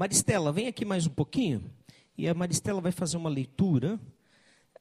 Maristela, 0.00 0.50
vem 0.50 0.66
aqui 0.66 0.82
mais 0.82 1.06
um 1.06 1.10
pouquinho. 1.10 1.70
E 2.16 2.26
a 2.26 2.32
Maristela 2.32 2.80
vai 2.80 2.90
fazer 2.90 3.18
uma 3.18 3.28
leitura. 3.28 4.00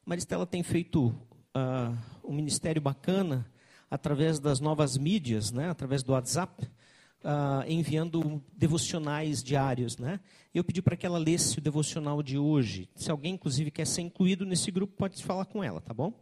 Maristela 0.05 0.45
tem 0.45 0.63
feito 0.63 1.07
uh, 1.09 1.93
um 2.23 2.33
ministério 2.33 2.81
bacana 2.81 3.45
através 3.91 4.39
das 4.39 4.61
novas 4.61 4.97
mídias, 4.97 5.51
né? 5.51 5.69
através 5.69 6.03
do 6.03 6.13
WhatsApp, 6.13 6.63
uh, 6.63 7.69
enviando 7.69 8.41
devocionais 8.55 9.43
diários. 9.43 9.97
Né? 9.97 10.21
Eu 10.53 10.63
pedi 10.63 10.81
para 10.81 10.95
que 10.95 11.05
ela 11.05 11.17
lesse 11.17 11.57
o 11.57 11.61
devocional 11.61 12.23
de 12.23 12.37
hoje. 12.37 12.89
Se 12.95 13.11
alguém, 13.11 13.33
inclusive, 13.33 13.71
quer 13.71 13.85
ser 13.85 14.03
incluído 14.03 14.45
nesse 14.45 14.71
grupo, 14.71 14.95
pode 14.95 15.21
falar 15.21 15.43
com 15.43 15.61
ela, 15.61 15.81
tá 15.81 15.93
bom? 15.93 16.13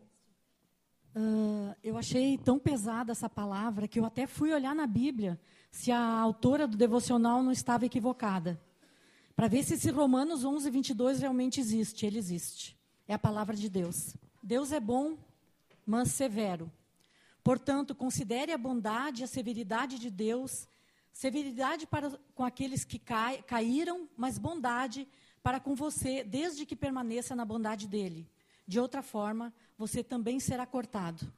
Uh, 1.15 1.71
eu 1.83 1.99
achei 1.99 2.35
tão 2.35 2.57
pesada 2.57 3.11
essa 3.11 3.29
palavra 3.29 3.87
que 3.87 3.99
eu 3.99 4.05
até 4.05 4.25
fui 4.25 4.51
olhar 4.51 4.73
na 4.73 4.87
Bíblia 4.87 5.39
se 5.69 5.91
a 5.91 6.01
autora 6.19 6.67
do 6.67 6.75
devocional 6.75 7.43
não 7.43 7.51
estava 7.51 7.85
equivocada. 7.85 8.59
Para 9.37 9.47
ver 9.47 9.63
se 9.63 9.75
esse 9.75 9.89
Romanos 9.89 10.43
11, 10.43 10.69
22 10.69 11.21
realmente 11.21 11.61
existe. 11.61 12.05
Ele 12.05 12.17
existe. 12.17 12.77
É 13.07 13.13
a 13.13 13.19
palavra 13.19 13.55
de 13.55 13.69
Deus. 13.69 14.17
Deus 14.43 14.73
é 14.73 14.79
bom, 14.81 15.17
mas 15.85 16.11
severo. 16.11 16.69
Portanto, 17.41 17.95
considere 17.95 18.51
a 18.51 18.57
bondade 18.57 19.21
e 19.21 19.23
a 19.23 19.27
severidade 19.27 19.97
de 19.97 20.11
Deus 20.11 20.67
Severidade 21.17 21.87
para 21.87 22.11
com 22.35 22.45
aqueles 22.45 22.83
que 22.83 22.99
cai, 22.99 23.41
caíram, 23.41 24.07
mas 24.15 24.37
bondade 24.37 25.07
para 25.41 25.59
com 25.59 25.73
você, 25.73 26.23
desde 26.23 26.63
que 26.63 26.75
permaneça 26.75 27.35
na 27.35 27.43
bondade 27.43 27.87
dele. 27.87 28.29
De 28.67 28.79
outra 28.79 29.01
forma, 29.01 29.51
você 29.75 30.03
também 30.03 30.39
será 30.39 30.63
cortado. 30.63 31.33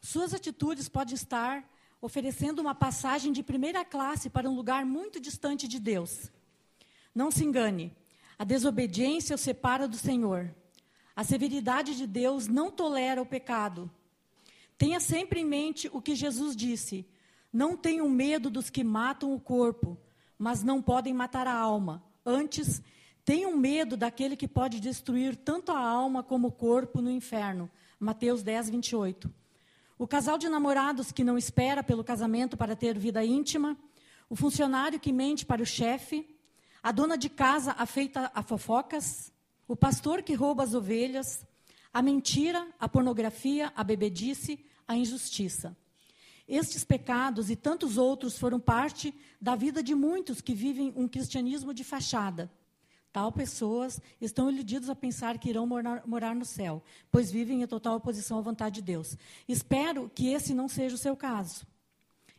Suas 0.00 0.34
atitudes 0.34 0.88
podem 0.88 1.14
estar 1.14 1.64
oferecendo 2.00 2.58
uma 2.58 2.74
passagem 2.74 3.30
de 3.32 3.40
primeira 3.40 3.84
classe 3.84 4.28
para 4.28 4.50
um 4.50 4.56
lugar 4.56 4.84
muito 4.84 5.20
distante 5.20 5.68
de 5.68 5.78
Deus. 5.78 6.32
Não 7.14 7.30
se 7.30 7.44
engane, 7.44 7.94
a 8.38 8.44
desobediência 8.44 9.36
o 9.36 9.38
separa 9.38 9.86
do 9.86 9.96
Senhor. 9.96 10.54
A 11.14 11.24
severidade 11.24 11.96
de 11.96 12.06
Deus 12.06 12.48
não 12.48 12.70
tolera 12.70 13.20
o 13.20 13.26
pecado. 13.26 13.90
Tenha 14.78 14.98
sempre 14.98 15.40
em 15.40 15.44
mente 15.44 15.88
o 15.92 16.00
que 16.00 16.14
Jesus 16.14 16.56
disse: 16.56 17.06
não 17.52 17.76
tenham 17.76 18.08
medo 18.08 18.48
dos 18.48 18.70
que 18.70 18.82
matam 18.82 19.34
o 19.34 19.40
corpo, 19.40 19.98
mas 20.38 20.64
não 20.64 20.80
podem 20.80 21.12
matar 21.12 21.46
a 21.46 21.54
alma. 21.54 22.02
Antes, 22.24 22.82
tenham 23.24 23.54
medo 23.56 23.94
daquele 23.94 24.36
que 24.36 24.48
pode 24.48 24.80
destruir 24.80 25.36
tanto 25.36 25.70
a 25.70 25.78
alma 25.78 26.22
como 26.22 26.48
o 26.48 26.52
corpo 26.52 27.02
no 27.02 27.10
inferno. 27.10 27.70
Mateus 28.00 28.42
10, 28.42 28.70
28. 28.70 29.30
O 29.98 30.08
casal 30.08 30.38
de 30.38 30.48
namorados 30.48 31.12
que 31.12 31.22
não 31.22 31.36
espera 31.36 31.84
pelo 31.84 32.02
casamento 32.02 32.56
para 32.56 32.74
ter 32.74 32.98
vida 32.98 33.22
íntima, 33.22 33.76
o 34.30 34.34
funcionário 34.34 34.98
que 34.98 35.12
mente 35.12 35.44
para 35.44 35.62
o 35.62 35.66
chefe, 35.66 36.26
a 36.82 36.90
dona 36.90 37.16
de 37.16 37.28
casa 37.28 37.74
afeita 37.78 38.30
a 38.34 38.42
fofocas, 38.42 39.32
o 39.68 39.76
pastor 39.76 40.22
que 40.22 40.34
rouba 40.34 40.64
as 40.64 40.74
ovelhas, 40.74 41.46
a 41.92 42.02
mentira, 42.02 42.66
a 42.80 42.88
pornografia, 42.88 43.72
a 43.76 43.84
bebedice, 43.84 44.64
a 44.88 44.96
injustiça. 44.96 45.76
Estes 46.48 46.84
pecados 46.84 47.50
e 47.50 47.56
tantos 47.56 47.96
outros 47.96 48.36
foram 48.36 48.58
parte 48.58 49.14
da 49.40 49.54
vida 49.54 49.82
de 49.82 49.94
muitos 49.94 50.40
que 50.40 50.54
vivem 50.54 50.92
um 50.96 51.06
cristianismo 51.06 51.72
de 51.72 51.84
fachada. 51.84 52.50
Tal 53.12 53.30
pessoas 53.30 54.00
estão 54.20 54.50
iludidos 54.50 54.88
a 54.88 54.94
pensar 54.94 55.38
que 55.38 55.50
irão 55.50 55.66
morar, 55.66 56.02
morar, 56.06 56.34
no 56.34 56.44
céu, 56.44 56.82
pois 57.10 57.30
vivem 57.30 57.62
em 57.62 57.66
total 57.66 57.96
oposição 57.96 58.38
à 58.38 58.40
vontade 58.40 58.76
de 58.76 58.82
Deus. 58.82 59.16
Espero 59.46 60.10
que 60.14 60.28
esse 60.28 60.54
não 60.54 60.66
seja 60.66 60.94
o 60.94 60.98
seu 60.98 61.14
caso. 61.14 61.66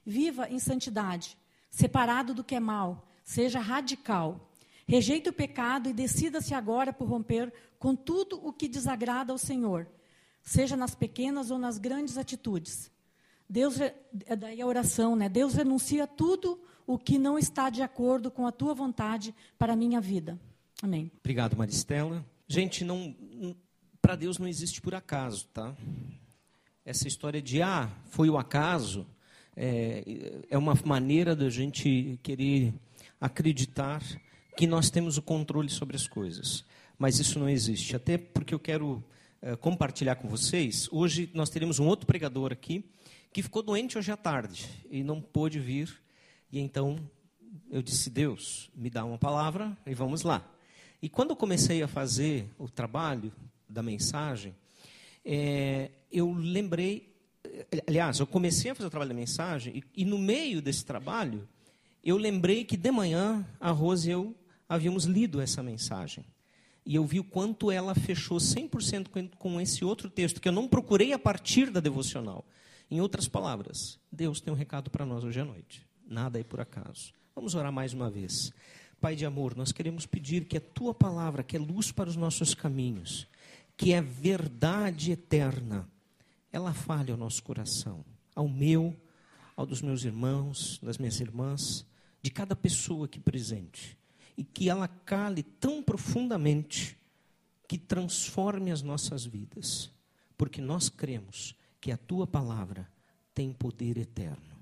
Viva 0.06 0.50
em 0.50 0.60
santidade, 0.60 1.38
separado 1.70 2.34
do 2.34 2.44
que 2.44 2.56
é 2.56 2.60
mal, 2.60 3.08
seja 3.24 3.60
radical. 3.60 4.50
Rejeite 4.88 5.30
o 5.30 5.34
pecado 5.34 5.90
e 5.90 5.94
decida-se 5.94 6.54
agora 6.54 6.92
por 6.92 7.08
romper 7.08 7.54
com 7.80 7.96
tudo 7.96 8.40
o 8.46 8.52
que 8.52 8.68
desagrada 8.68 9.32
ao 9.32 9.38
Senhor, 9.38 9.88
seja 10.42 10.76
nas 10.76 10.94
pequenas 10.94 11.52
ou 11.52 11.58
nas 11.58 11.78
grandes 11.78 12.18
atitudes. 12.18 12.92
Deus, 13.50 13.80
é 13.80 14.36
daí 14.36 14.62
a 14.62 14.68
oração, 14.68 15.16
né? 15.16 15.30
Deus 15.30 15.54
renuncia 15.54 16.08
tudo 16.08 16.60
o 16.88 16.98
que 16.98 17.18
não 17.18 17.38
está 17.38 17.70
de 17.70 17.82
acordo 17.82 18.32
com 18.32 18.48
a 18.48 18.52
tua 18.52 18.74
vontade 18.74 19.34
para 19.58 19.74
a 19.74 19.76
minha 19.76 20.02
vida. 20.02 20.40
Amém. 20.82 21.12
Obrigado, 21.20 21.56
Maristela. 21.56 22.26
Gente, 22.48 22.84
não, 22.84 23.16
para 24.02 24.16
Deus 24.16 24.38
não 24.38 24.48
existe 24.48 24.82
por 24.82 24.94
acaso, 24.94 25.48
tá? 25.54 25.76
Essa 26.86 27.08
história 27.08 27.42
de, 27.42 27.62
ah, 27.62 27.90
foi 28.06 28.30
o 28.30 28.38
acaso, 28.38 29.08
é, 29.56 30.44
é 30.50 30.58
uma 30.58 30.74
maneira 30.84 31.36
da 31.36 31.50
gente 31.50 32.20
querer 32.22 32.74
acreditar 33.24 34.04
que 34.58 34.68
nós 34.68 34.90
temos 34.90 35.18
o 35.18 35.22
controle 35.22 35.70
sobre 35.70 35.96
as 35.96 36.06
coisas. 36.06 36.66
Mas 37.00 37.20
isso 37.20 37.40
não 37.40 37.48
existe. 37.48 37.96
Até 37.96 38.18
porque 38.18 38.54
eu 38.54 38.60
quero 38.60 39.02
é, 39.42 39.56
compartilhar 39.56 40.16
com 40.16 40.28
vocês. 40.28 40.90
Hoje 40.92 41.30
nós 41.34 41.50
teremos 41.50 41.80
um 41.80 41.86
outro 41.86 42.06
pregador 42.06 42.52
aqui 42.52 42.84
que 43.32 43.42
ficou 43.42 43.64
doente 43.64 43.98
hoje 43.98 44.12
à 44.12 44.18
tarde 44.18 44.70
e 44.92 45.04
não 45.04 45.22
pôde 45.22 45.58
vir. 45.58 45.90
E 46.52 46.60
então 46.60 46.98
eu 47.72 47.82
disse: 47.82 48.10
Deus, 48.10 48.70
me 48.76 48.90
dá 48.90 49.06
uma 49.06 49.18
palavra 49.18 49.76
e 49.86 49.94
vamos 49.94 50.24
lá. 50.24 50.46
E 51.02 51.08
quando 51.08 51.30
eu 51.30 51.36
comecei 51.38 51.82
a 51.82 51.88
fazer 51.88 52.50
o 52.60 52.68
trabalho 52.68 53.32
da 53.70 53.82
mensagem, 53.82 54.54
é, 55.24 55.92
eu 56.12 56.30
lembrei. 56.34 57.14
Aliás, 57.88 58.20
eu 58.20 58.28
comecei 58.28 58.72
a 58.72 58.76
fazer 58.76 58.88
o 58.88 58.92
trabalho 58.92 59.10
da 59.10 59.16
mensagem 59.16 59.78
e, 59.78 60.02
e 60.02 60.06
no 60.06 60.18
meio 60.18 60.62
desse 60.62 60.84
trabalho, 60.84 61.48
eu 62.04 62.18
lembrei 62.18 62.66
que 62.66 62.76
de 62.76 62.92
manhã 62.92 63.46
a 63.60 63.72
Rose 63.72 64.10
e 64.10 64.12
eu 64.12 64.36
havíamos 64.68 65.06
lido 65.06 65.40
essa 65.40 65.64
mensagem. 65.64 66.26
E 66.86 66.96
eu 66.96 67.06
vi 67.06 67.20
o 67.20 67.24
quanto 67.24 67.72
ela 67.72 67.96
fechou 67.96 68.38
100% 68.38 69.30
com, 69.38 69.62
esse 69.62 69.86
outro 69.86 70.10
texto, 70.10 70.42
que 70.42 70.50
eu 70.50 70.52
não 70.52 70.68
procurei 70.68 71.14
a 71.14 71.20
partir 71.20 71.70
da 71.70 71.80
devocional. 71.80 72.46
Em 72.92 73.00
outras 73.00 73.28
palavras, 73.28 74.00
Deus 74.12 74.42
tem 74.42 74.54
um 74.54 74.58
recado 74.58 74.92
para 74.92 75.06
nós 75.06 75.24
hoje 75.24 75.40
à 75.40 75.46
noite. 75.46 75.86
Nada 76.06 76.40
é 76.40 76.44
por 76.44 76.60
acaso. 76.60 77.14
Vamos 77.34 77.56
orar 77.56 77.72
mais 77.72 77.94
uma 77.94 78.10
vez. 78.10 78.52
Pai 79.00 79.16
de 79.16 79.26
amor, 79.26 79.56
nós 79.56 79.72
queremos 79.72 80.06
pedir 80.06 80.46
que 80.46 80.58
a 80.58 80.62
tua 80.62 80.94
palavra, 80.94 81.44
que 81.44 81.56
é 81.56 81.60
luz 81.60 81.92
para 81.92 82.10
os 82.10 82.16
nossos 82.16 82.54
caminhos, 82.54 83.28
que 83.78 83.94
é 83.94 84.02
verdade 84.02 85.12
eterna, 85.12 85.88
ela 86.52 86.74
fale 86.74 87.12
ao 87.12 87.18
nosso 87.18 87.42
coração, 87.44 88.04
ao 88.36 88.48
meu, 88.48 88.96
ao 89.56 89.66
dos 89.66 89.82
meus 89.82 90.04
irmãos, 90.04 90.80
das 90.84 90.98
minhas 90.98 91.20
irmãs, 91.20 91.86
de 92.24 92.32
cada 92.32 92.56
pessoa 92.56 93.06
aqui 93.06 93.20
presente, 93.20 93.98
e 94.36 94.44
que 94.44 94.70
ela 94.70 94.88
cale 94.88 95.44
tão 95.44 95.84
profundamente 95.84 96.98
que 97.68 97.78
transforme 97.78 98.72
as 98.72 98.82
nossas 98.82 99.26
vidas, 99.26 99.92
porque 100.38 100.62
nós 100.62 100.90
cremos 100.90 101.56
que 101.82 101.92
a 101.92 101.98
tua 101.98 102.26
palavra 102.26 102.90
tem 103.34 103.52
poder 103.52 103.98
eterno. 103.98 104.54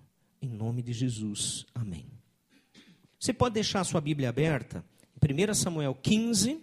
Em 0.42 0.50
nome 0.50 0.82
de 0.82 0.92
Jesus, 0.92 1.66
amém. 1.76 2.06
Você 3.20 3.32
pode 3.32 3.54
deixar 3.54 3.82
a 3.82 3.84
sua 3.84 4.02
Bíblia 4.02 4.30
aberta 4.30 4.84
em 5.22 5.50
1 5.50 5.54
Samuel 5.54 5.94
15, 5.94 6.60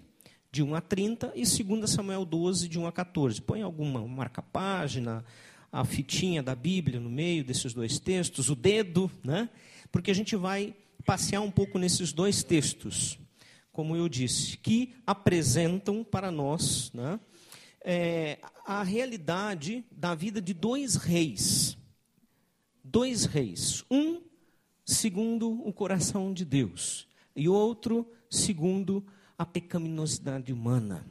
de 0.50 0.62
1 0.62 0.74
a 0.74 0.80
30, 0.80 1.32
e 1.36 1.44
2 1.44 1.88
Samuel 1.88 2.24
12, 2.24 2.68
de 2.68 2.78
1 2.78 2.86
a 2.86 2.92
14. 2.92 3.40
Põe 3.40 3.62
alguma 3.62 4.04
marca-página, 4.06 5.24
a 5.70 5.84
fitinha 5.84 6.42
da 6.42 6.56
Bíblia 6.56 6.98
no 6.98 7.10
meio 7.10 7.44
desses 7.44 7.72
dois 7.72 8.00
textos, 8.00 8.50
o 8.50 8.56
dedo, 8.56 9.10
né? 9.22 9.48
Porque 9.92 10.10
a 10.10 10.14
gente 10.14 10.34
vai 10.34 10.74
passear 11.08 11.40
um 11.40 11.50
pouco 11.50 11.78
nesses 11.78 12.12
dois 12.12 12.44
textos, 12.44 13.18
como 13.72 13.96
eu 13.96 14.10
disse, 14.10 14.58
que 14.58 14.94
apresentam 15.06 16.04
para 16.04 16.30
nós, 16.30 16.92
né? 16.92 17.18
é, 17.82 18.38
a 18.66 18.82
realidade 18.82 19.86
da 19.90 20.14
vida 20.14 20.38
de 20.38 20.52
dois 20.52 20.96
reis. 20.96 21.78
Dois 22.84 23.24
reis. 23.24 23.86
Um 23.90 24.20
segundo 24.84 25.66
o 25.66 25.72
coração 25.72 26.34
de 26.34 26.44
Deus, 26.44 27.08
e 27.34 27.48
outro 27.48 28.06
segundo 28.28 29.02
a 29.38 29.46
pecaminosidade 29.46 30.52
humana. 30.52 31.06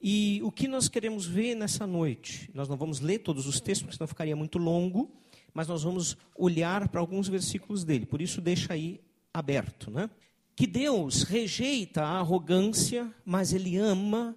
E 0.00 0.40
o 0.44 0.52
que 0.52 0.68
nós 0.68 0.88
queremos 0.88 1.26
ver 1.26 1.56
nessa 1.56 1.88
noite? 1.88 2.48
Nós 2.54 2.68
não 2.68 2.76
vamos 2.76 3.00
ler 3.00 3.18
todos 3.18 3.48
os 3.48 3.60
textos, 3.60 3.82
porque 3.82 3.96
senão 3.96 4.06
ficaria 4.06 4.36
muito 4.36 4.58
longo, 4.58 5.10
mas 5.52 5.66
nós 5.66 5.82
vamos 5.82 6.16
olhar 6.36 6.88
para 6.88 7.00
alguns 7.00 7.26
versículos 7.26 7.82
dele. 7.82 8.06
Por 8.06 8.22
isso, 8.22 8.40
deixa 8.40 8.74
aí 8.74 9.00
aberto. 9.32 9.90
Né? 9.90 10.10
Que 10.54 10.66
Deus 10.66 11.22
rejeita 11.22 12.02
a 12.02 12.18
arrogância, 12.18 13.12
mas 13.24 13.52
Ele 13.52 13.76
ama 13.76 14.36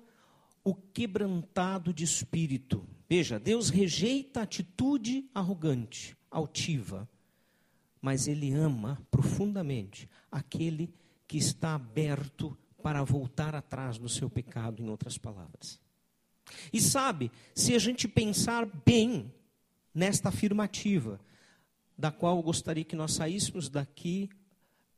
o 0.64 0.74
quebrantado 0.74 1.94
de 1.94 2.04
espírito. 2.04 2.88
Veja, 3.10 3.40
Deus 3.40 3.70
rejeita 3.70 4.40
a 4.40 4.44
atitude 4.44 5.30
arrogante, 5.34 6.16
altiva, 6.32 7.08
mas 8.02 8.28
Ele 8.28 8.54
ama 8.54 9.02
profundamente 9.12 10.10
aquele 10.32 10.94
que 11.28 11.38
está 11.38 11.76
aberto 11.76 12.58
para 12.82 13.04
voltar 13.04 13.56
atrás 13.56 13.98
do 13.98 14.10
seu 14.10 14.30
pecado, 14.30 14.82
em 14.82 14.90
outras 14.90 15.18
palavras. 15.18 15.80
E 16.72 16.82
sabe, 16.82 17.32
se 17.56 17.74
a 17.74 17.80
gente 17.80 18.08
pensar 18.08 18.66
bem 18.86 19.34
nesta 19.94 20.30
afirmativa, 20.30 21.20
da 21.98 22.12
qual 22.12 22.38
eu 22.38 22.44
gostaria 22.44 22.84
que 22.84 22.96
nós 22.96 23.14
saíssemos 23.14 23.70
daqui 23.70 24.30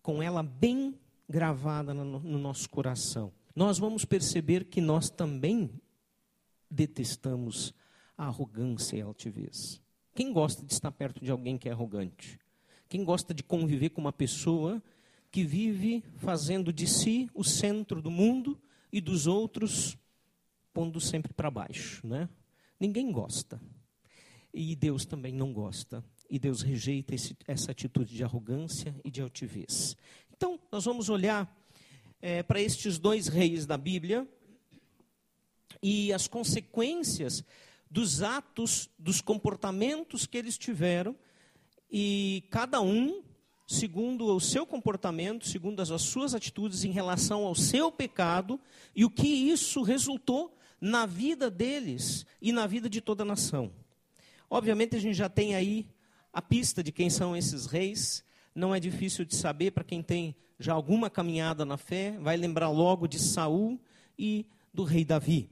com 0.05 0.21
ela 0.21 0.43
bem 0.43 0.93
gravada 1.27 1.91
no, 1.91 2.19
no 2.19 2.37
nosso 2.37 2.69
coração, 2.69 3.33
nós 3.55 3.79
vamos 3.79 4.05
perceber 4.05 4.65
que 4.65 4.79
nós 4.79 5.09
também 5.09 5.81
detestamos 6.69 7.73
a 8.15 8.27
arrogância 8.27 8.97
e 8.97 9.01
a 9.01 9.05
altivez. 9.05 9.81
Quem 10.13 10.31
gosta 10.31 10.63
de 10.63 10.71
estar 10.71 10.91
perto 10.91 11.25
de 11.25 11.31
alguém 11.31 11.57
que 11.57 11.67
é 11.67 11.71
arrogante? 11.71 12.39
Quem 12.87 13.03
gosta 13.03 13.33
de 13.33 13.41
conviver 13.41 13.89
com 13.89 13.99
uma 13.99 14.13
pessoa 14.13 14.79
que 15.31 15.43
vive 15.43 16.03
fazendo 16.17 16.71
de 16.71 16.85
si 16.85 17.27
o 17.33 17.43
centro 17.43 17.99
do 17.99 18.11
mundo 18.11 18.61
e 18.91 19.01
dos 19.01 19.25
outros 19.25 19.97
pondo 20.71 21.01
sempre 21.01 21.33
para 21.33 21.49
baixo, 21.49 22.05
né? 22.05 22.29
Ninguém 22.79 23.11
gosta. 23.11 23.59
E 24.53 24.75
Deus 24.75 25.03
também 25.03 25.33
não 25.33 25.51
gosta. 25.51 26.05
E 26.29 26.39
Deus 26.39 26.61
rejeita 26.61 27.13
esse, 27.13 27.35
essa 27.47 27.71
atitude 27.71 28.15
de 28.15 28.23
arrogância 28.23 28.95
e 29.03 29.11
de 29.11 29.21
altivez. 29.21 29.95
Então, 30.35 30.59
nós 30.71 30.85
vamos 30.85 31.09
olhar 31.09 31.49
é, 32.21 32.43
para 32.43 32.59
estes 32.59 32.97
dois 32.97 33.27
reis 33.27 33.65
da 33.65 33.77
Bíblia 33.77 34.27
e 35.81 36.11
as 36.11 36.27
consequências 36.27 37.43
dos 37.89 38.21
atos, 38.21 38.89
dos 38.97 39.21
comportamentos 39.21 40.25
que 40.25 40.37
eles 40.37 40.57
tiveram, 40.57 41.15
e 41.89 42.43
cada 42.49 42.81
um, 42.81 43.23
segundo 43.67 44.25
o 44.35 44.39
seu 44.41 44.65
comportamento, 44.65 45.47
segundo 45.47 45.79
as 45.79 46.01
suas 46.01 46.33
atitudes 46.33 46.83
em 46.83 46.91
relação 46.91 47.45
ao 47.45 47.55
seu 47.55 47.91
pecado, 47.91 48.59
e 48.95 49.05
o 49.05 49.09
que 49.09 49.27
isso 49.27 49.81
resultou 49.81 50.57
na 50.81 51.05
vida 51.05 51.49
deles 51.49 52.25
e 52.41 52.51
na 52.51 52.67
vida 52.67 52.89
de 52.89 52.99
toda 52.99 53.23
a 53.23 53.25
nação. 53.25 53.71
Obviamente, 54.49 54.95
a 54.95 54.99
gente 54.99 55.15
já 55.15 55.29
tem 55.29 55.55
aí 55.55 55.87
a 56.35 56.41
pista 56.41 56.83
de 56.83 56.91
quem 56.91 57.09
são 57.09 57.33
esses 57.33 57.65
reis, 57.65 58.21
não 58.53 58.75
é 58.75 58.79
difícil 58.79 59.23
de 59.23 59.33
saber 59.33 59.71
para 59.71 59.85
quem 59.85 60.03
tem 60.03 60.35
já 60.59 60.73
alguma 60.73 61.09
caminhada 61.09 61.63
na 61.63 61.77
fé, 61.77 62.17
vai 62.19 62.35
lembrar 62.35 62.69
logo 62.69 63.07
de 63.07 63.17
Saul 63.19 63.79
e 64.19 64.45
do 64.73 64.83
rei 64.83 65.05
Davi. 65.05 65.49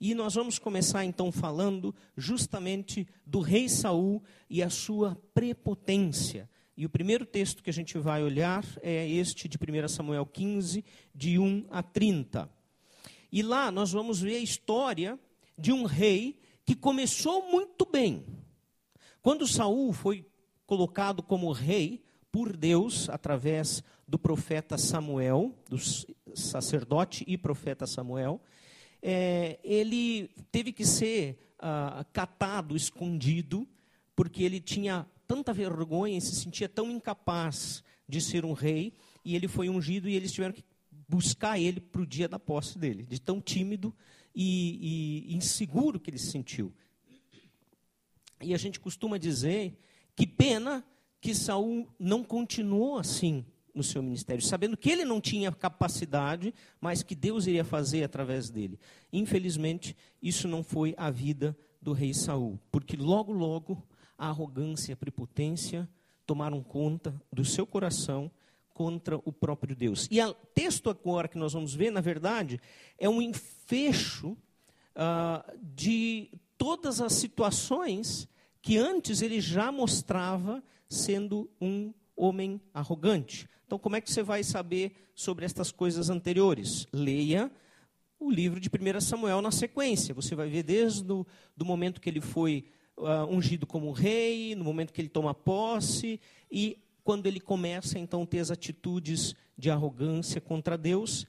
E 0.00 0.16
nós 0.16 0.34
vamos 0.34 0.58
começar 0.58 1.04
então 1.04 1.30
falando 1.30 1.94
justamente 2.16 3.06
do 3.24 3.38
rei 3.38 3.68
Saul 3.68 4.20
e 4.50 4.64
a 4.64 4.68
sua 4.68 5.16
prepotência. 5.32 6.50
E 6.76 6.84
o 6.84 6.90
primeiro 6.90 7.24
texto 7.24 7.62
que 7.62 7.70
a 7.70 7.72
gente 7.72 7.96
vai 7.96 8.20
olhar 8.24 8.64
é 8.82 9.08
este 9.08 9.46
de 9.46 9.56
1 9.56 9.86
Samuel 9.86 10.26
15, 10.26 10.84
de 11.14 11.38
1 11.38 11.66
a 11.70 11.84
30. 11.84 12.50
E 13.30 13.42
lá 13.42 13.70
nós 13.70 13.92
vamos 13.92 14.20
ver 14.20 14.38
a 14.38 14.40
história 14.40 15.20
de 15.56 15.72
um 15.72 15.84
rei 15.84 16.36
que 16.64 16.74
começou 16.74 17.48
muito 17.48 17.86
bem. 17.86 18.24
Quando 19.26 19.44
Saul 19.44 19.92
foi 19.92 20.24
colocado 20.68 21.20
como 21.20 21.50
rei 21.50 22.00
por 22.30 22.56
Deus 22.56 23.10
através 23.10 23.82
do 24.06 24.16
profeta 24.16 24.78
Samuel, 24.78 25.52
do 25.68 25.76
sacerdote 26.32 27.24
e 27.26 27.36
profeta 27.36 27.88
Samuel, 27.88 28.40
é, 29.02 29.58
ele 29.64 30.30
teve 30.52 30.72
que 30.72 30.86
ser 30.86 31.36
ah, 31.58 32.06
catado, 32.12 32.76
escondido, 32.76 33.66
porque 34.14 34.44
ele 34.44 34.60
tinha 34.60 35.04
tanta 35.26 35.52
vergonha 35.52 36.16
e 36.16 36.20
se 36.20 36.36
sentia 36.36 36.68
tão 36.68 36.88
incapaz 36.88 37.82
de 38.08 38.20
ser 38.20 38.44
um 38.44 38.52
rei, 38.52 38.94
e 39.24 39.34
ele 39.34 39.48
foi 39.48 39.68
ungido 39.68 40.08
e 40.08 40.14
eles 40.14 40.30
tiveram 40.30 40.54
que 40.54 40.62
buscar 41.08 41.58
ele 41.58 41.80
para 41.80 42.00
o 42.00 42.06
dia 42.06 42.28
da 42.28 42.38
posse 42.38 42.78
dele, 42.78 43.02
de 43.02 43.20
tão 43.20 43.40
tímido 43.40 43.92
e, 44.32 45.24
e 45.32 45.34
inseguro 45.34 45.98
que 45.98 46.10
ele 46.10 46.18
se 46.18 46.30
sentiu. 46.30 46.72
E 48.40 48.54
a 48.54 48.56
gente 48.58 48.78
costuma 48.78 49.18
dizer 49.18 49.78
que 50.14 50.26
pena 50.26 50.84
que 51.20 51.34
Saul 51.34 51.88
não 51.98 52.22
continuou 52.22 52.98
assim 52.98 53.44
no 53.74 53.82
seu 53.82 54.02
ministério, 54.02 54.42
sabendo 54.42 54.76
que 54.76 54.90
ele 54.90 55.04
não 55.04 55.20
tinha 55.20 55.52
capacidade, 55.52 56.54
mas 56.80 57.02
que 57.02 57.14
Deus 57.14 57.46
iria 57.46 57.64
fazer 57.64 58.02
através 58.04 58.48
dele. 58.48 58.78
Infelizmente, 59.12 59.94
isso 60.22 60.48
não 60.48 60.62
foi 60.62 60.94
a 60.96 61.10
vida 61.10 61.56
do 61.80 61.92
rei 61.92 62.14
Saul, 62.14 62.58
porque 62.70 62.96
logo 62.96 63.32
logo 63.32 63.86
a 64.16 64.28
arrogância 64.28 64.90
e 64.90 64.94
a 64.94 64.96
prepotência 64.96 65.88
tomaram 66.24 66.62
conta 66.62 67.14
do 67.30 67.44
seu 67.44 67.66
coração 67.66 68.30
contra 68.72 69.16
o 69.24 69.32
próprio 69.32 69.76
Deus. 69.76 70.08
E 70.10 70.20
o 70.20 70.34
texto 70.34 70.90
agora 70.90 71.28
que 71.28 71.38
nós 71.38 71.52
vamos 71.52 71.74
ver, 71.74 71.90
na 71.90 72.00
verdade, 72.00 72.60
é 72.98 73.08
um 73.08 73.22
enfecho 73.22 74.36
uh, 74.96 75.58
de 75.62 76.30
todas 76.58 77.00
as 77.00 77.12
situações 77.14 78.28
que 78.62 78.76
antes 78.76 79.22
ele 79.22 79.40
já 79.40 79.70
mostrava 79.70 80.62
sendo 80.88 81.48
um 81.60 81.92
homem 82.16 82.60
arrogante. 82.72 83.48
Então, 83.66 83.78
como 83.78 83.96
é 83.96 84.00
que 84.00 84.10
você 84.10 84.22
vai 84.22 84.42
saber 84.42 84.92
sobre 85.14 85.44
estas 85.44 85.70
coisas 85.70 86.08
anteriores? 86.08 86.86
Leia 86.92 87.50
o 88.18 88.30
livro 88.30 88.58
de 88.58 88.68
1 88.68 89.00
Samuel 89.00 89.42
na 89.42 89.50
sequência. 89.50 90.14
Você 90.14 90.34
vai 90.34 90.48
ver 90.48 90.62
desde 90.62 91.10
o 91.12 91.26
do 91.56 91.64
momento 91.64 92.00
que 92.00 92.08
ele 92.08 92.20
foi 92.20 92.64
uh, 92.96 93.26
ungido 93.28 93.66
como 93.66 93.92
rei, 93.92 94.54
no 94.54 94.64
momento 94.64 94.92
que 94.92 95.00
ele 95.00 95.08
toma 95.08 95.34
posse, 95.34 96.20
e 96.50 96.78
quando 97.04 97.26
ele 97.26 97.40
começa 97.40 97.98
então 97.98 98.22
a 98.22 98.26
ter 98.26 98.40
as 98.40 98.50
atitudes 98.50 99.34
de 99.56 99.70
arrogância 99.70 100.40
contra 100.40 100.76
Deus, 100.76 101.26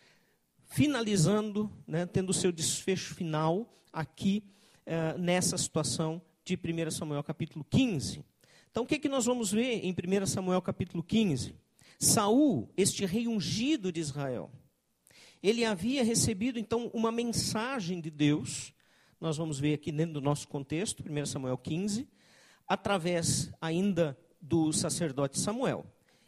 finalizando, 0.66 1.72
né, 1.86 2.06
tendo 2.06 2.30
o 2.30 2.34
seu 2.34 2.52
desfecho 2.52 3.14
final 3.16 3.72
aqui 3.92 4.44
uh, 4.88 5.18
nessa 5.20 5.58
situação 5.58 6.22
de 6.44 6.56
1 6.56 6.92
Samuel 6.92 7.24
capítulo 7.24 7.66
15. 7.70 8.24
Então, 8.72 8.84
o 8.84 8.88
que, 8.88 8.96
é 8.96 9.00
que 9.00 9.10
nós 9.10 9.26
vamos 9.26 9.52
ver 9.52 9.86
em 9.86 9.92
1 9.92 10.26
Samuel 10.26 10.62
capítulo 10.62 11.04
15? 11.04 11.54
Saul, 12.00 12.72
este 12.78 13.06
rei 13.06 13.28
ungido 13.28 13.92
de 13.92 14.00
Israel, 14.00 14.52
ele 15.42 15.66
havia 15.66 16.04
recebido 16.04 16.58
então 16.58 16.90
uma 16.94 17.12
mensagem 17.12 18.00
de 18.00 18.10
Deus, 18.10 18.74
nós 19.20 19.38
vamos 19.38 19.60
ver 19.60 19.74
aqui 19.74 19.92
dentro 19.92 20.14
do 20.14 20.22
nosso 20.22 20.48
contexto, 20.48 21.04
1 21.04 21.26
Samuel 21.26 21.58
15, 21.58 22.08
através 22.68 23.52
ainda 23.60 24.18
do 24.42 24.72
sacerdote 24.72 25.40
Samuel. 25.40 25.86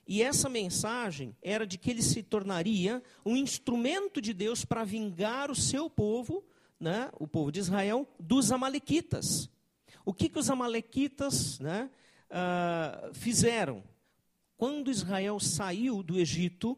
E 0.07 0.23
essa 0.23 0.49
mensagem 0.49 1.35
era 1.39 1.67
de 1.67 1.77
que 1.77 1.91
ele 1.91 2.01
se 2.01 2.23
tornaria 2.23 3.03
um 3.23 3.37
instrumento 3.37 4.19
de 4.19 4.33
Deus 4.33 4.65
para 4.65 4.83
vingar 4.83 5.51
o 5.51 5.55
seu 5.55 5.87
povo, 5.87 6.43
né, 6.79 7.09
o 7.19 7.27
povo 7.27 7.51
de 7.51 7.59
Israel, 7.59 8.07
dos 8.19 8.51
amalequitas. 8.51 9.49
O 10.05 10.13
que, 10.13 10.29
que 10.29 10.39
os 10.39 10.49
amalequitas 10.49 11.59
né, 11.59 11.89
uh, 12.29 13.13
fizeram? 13.13 13.83
quando 14.59 14.91
Israel 14.91 15.39
saiu 15.39 16.03
do 16.03 16.19
Egito 16.19 16.77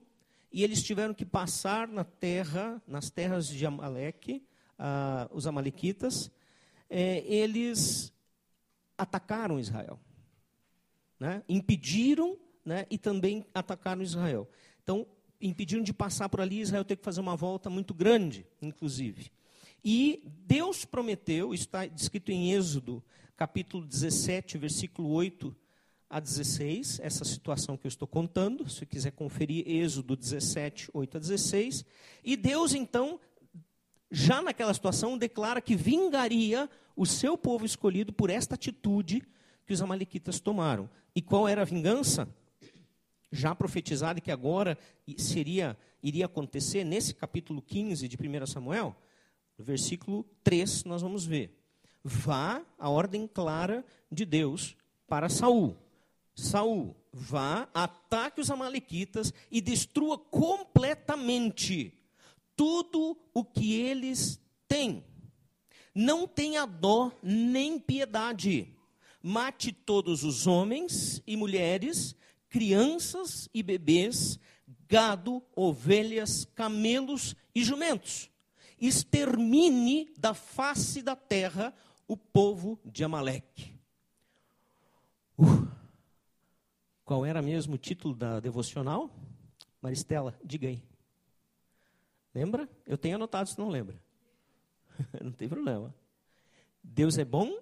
e 0.52 0.64
eles 0.64 0.84
tiveram 0.84 1.16
que 1.16 1.26
passar 1.26 1.88
na 1.88 2.04
terra, 2.04 2.80
nas 2.86 3.10
terras 3.10 3.48
de 3.48 3.66
Amaleque, 3.66 4.46
ah, 4.78 5.28
os 5.34 5.48
amalequitas, 5.48 6.30
é, 6.88 7.24
eles 7.26 8.14
atacaram 8.96 9.60
Israel, 9.60 10.00
né? 11.20 11.42
impediram 11.50 12.38
né? 12.64 12.86
e 12.88 13.00
também 13.00 13.44
atacaram 13.52 14.04
Israel. 14.04 14.48
Então, 14.84 15.08
impediram 15.42 15.82
de 15.82 15.92
passar 15.92 16.30
por 16.30 16.40
ali, 16.40 16.62
Israel 16.62 16.86
teve 16.86 17.00
que 17.00 17.06
fazer 17.06 17.20
uma 17.20 17.36
volta 17.36 17.68
muito 17.68 17.96
grande, 17.96 18.46
inclusive. 18.62 19.32
E 19.84 20.24
Deus 20.46 20.86
prometeu, 20.86 21.54
está 21.54 21.86
descrito 21.88 22.32
em 22.32 22.54
Êxodo, 22.54 23.04
capítulo 23.36 23.86
17, 23.86 24.58
versículo 24.58 25.10
8, 25.10 25.56
a 26.12 26.20
16, 26.20 27.00
essa 27.00 27.24
situação 27.24 27.78
que 27.78 27.88
eu 27.88 27.90
estou 27.90 28.08
contando, 28.08 28.70
se 28.70 28.86
quiser 28.86 29.12
conferir, 29.12 29.66
Êxodo 29.66 30.16
17, 30.16 30.90
8 30.94 31.18
a 31.18 31.20
16. 31.20 31.86
E 32.22 32.36
Deus, 32.36 32.74
então, 32.74 33.18
já 34.12 34.42
naquela 34.42 34.74
situação, 34.74 35.18
declara 35.18 35.62
que 35.62 35.74
vingaria 35.74 36.70
o 36.98 37.06
seu 37.06 37.38
povo 37.38 37.66
escolhido 37.66 38.12
por 38.12 38.30
esta 38.30 38.56
atitude 38.56 39.24
que 39.66 39.74
os 39.74 39.82
amalequitas 39.82 40.40
tomaram. 40.42 40.90
E 41.16 41.22
qual 41.22 41.48
era 41.48 41.62
a 41.62 41.66
vingança? 41.66 42.28
Já 43.32 43.56
profetizada 43.56 44.20
e 44.20 44.22
que 44.22 44.32
agora 44.32 44.78
seria, 45.18 45.78
iria 46.04 46.26
acontecer 46.26 46.84
nesse 46.84 47.16
capítulo 47.16 47.62
15 47.62 48.06
de 48.10 48.18
1 48.18 48.46
Samuel, 48.48 48.98
no 49.58 49.64
versículo 49.64 50.26
3, 50.44 50.84
nós 50.86 51.02
vamos 51.02 51.26
ver. 51.26 51.58
Vá 52.04 52.66
a 52.80 52.90
ordem 52.90 53.28
clara 53.28 53.86
de 54.12 54.26
Deus 54.26 54.76
para 55.08 55.30
Saul 55.30 55.78
Saul, 56.36 56.96
vá, 57.12 57.70
ataque 57.74 58.42
os 58.42 58.50
amalequitas 58.50 59.34
e 59.52 59.62
destrua 59.62 60.18
completamente 60.18 61.94
tudo 62.56 63.18
o 63.34 63.44
que 63.44 63.76
eles 63.76 64.40
têm. 64.68 65.04
Não 65.94 66.28
tenha 66.28 66.66
dó 66.66 67.12
nem 67.22 67.78
piedade. 67.78 68.74
Mate 69.22 69.72
todos 69.72 70.24
os 70.24 70.48
homens 70.48 71.22
e 71.28 71.38
mulheres, 71.38 72.16
crianças 72.50 73.48
e 73.54 73.62
bebês, 73.62 74.40
gado, 74.88 75.44
ovelhas, 75.56 76.46
camelos 76.56 77.36
e 77.54 77.64
jumentos. 77.64 78.31
Extermine 78.82 80.12
da 80.18 80.34
face 80.34 81.04
da 81.04 81.16
terra 81.16 81.74
o 82.08 82.18
povo 82.18 82.80
de 82.84 83.04
Amaleque. 83.04 83.80
Uh. 85.38 85.70
Qual 87.06 87.26
era 87.26 87.42
mesmo 87.42 87.76
o 87.76 87.78
título 87.78 88.16
da 88.16 88.40
devocional? 88.40 89.14
Maristela, 89.82 90.38
diga 90.44 90.68
aí. 90.68 90.82
Lembra? 92.34 92.70
Eu 92.86 92.98
tenho 92.98 93.16
anotado 93.16 93.50
se 93.50 93.60
não 93.60 93.70
lembra. 93.70 94.02
não 95.22 95.32
tem 95.32 95.48
problema. 95.48 95.94
Deus 96.84 97.18
é 97.18 97.26
bom, 97.26 97.60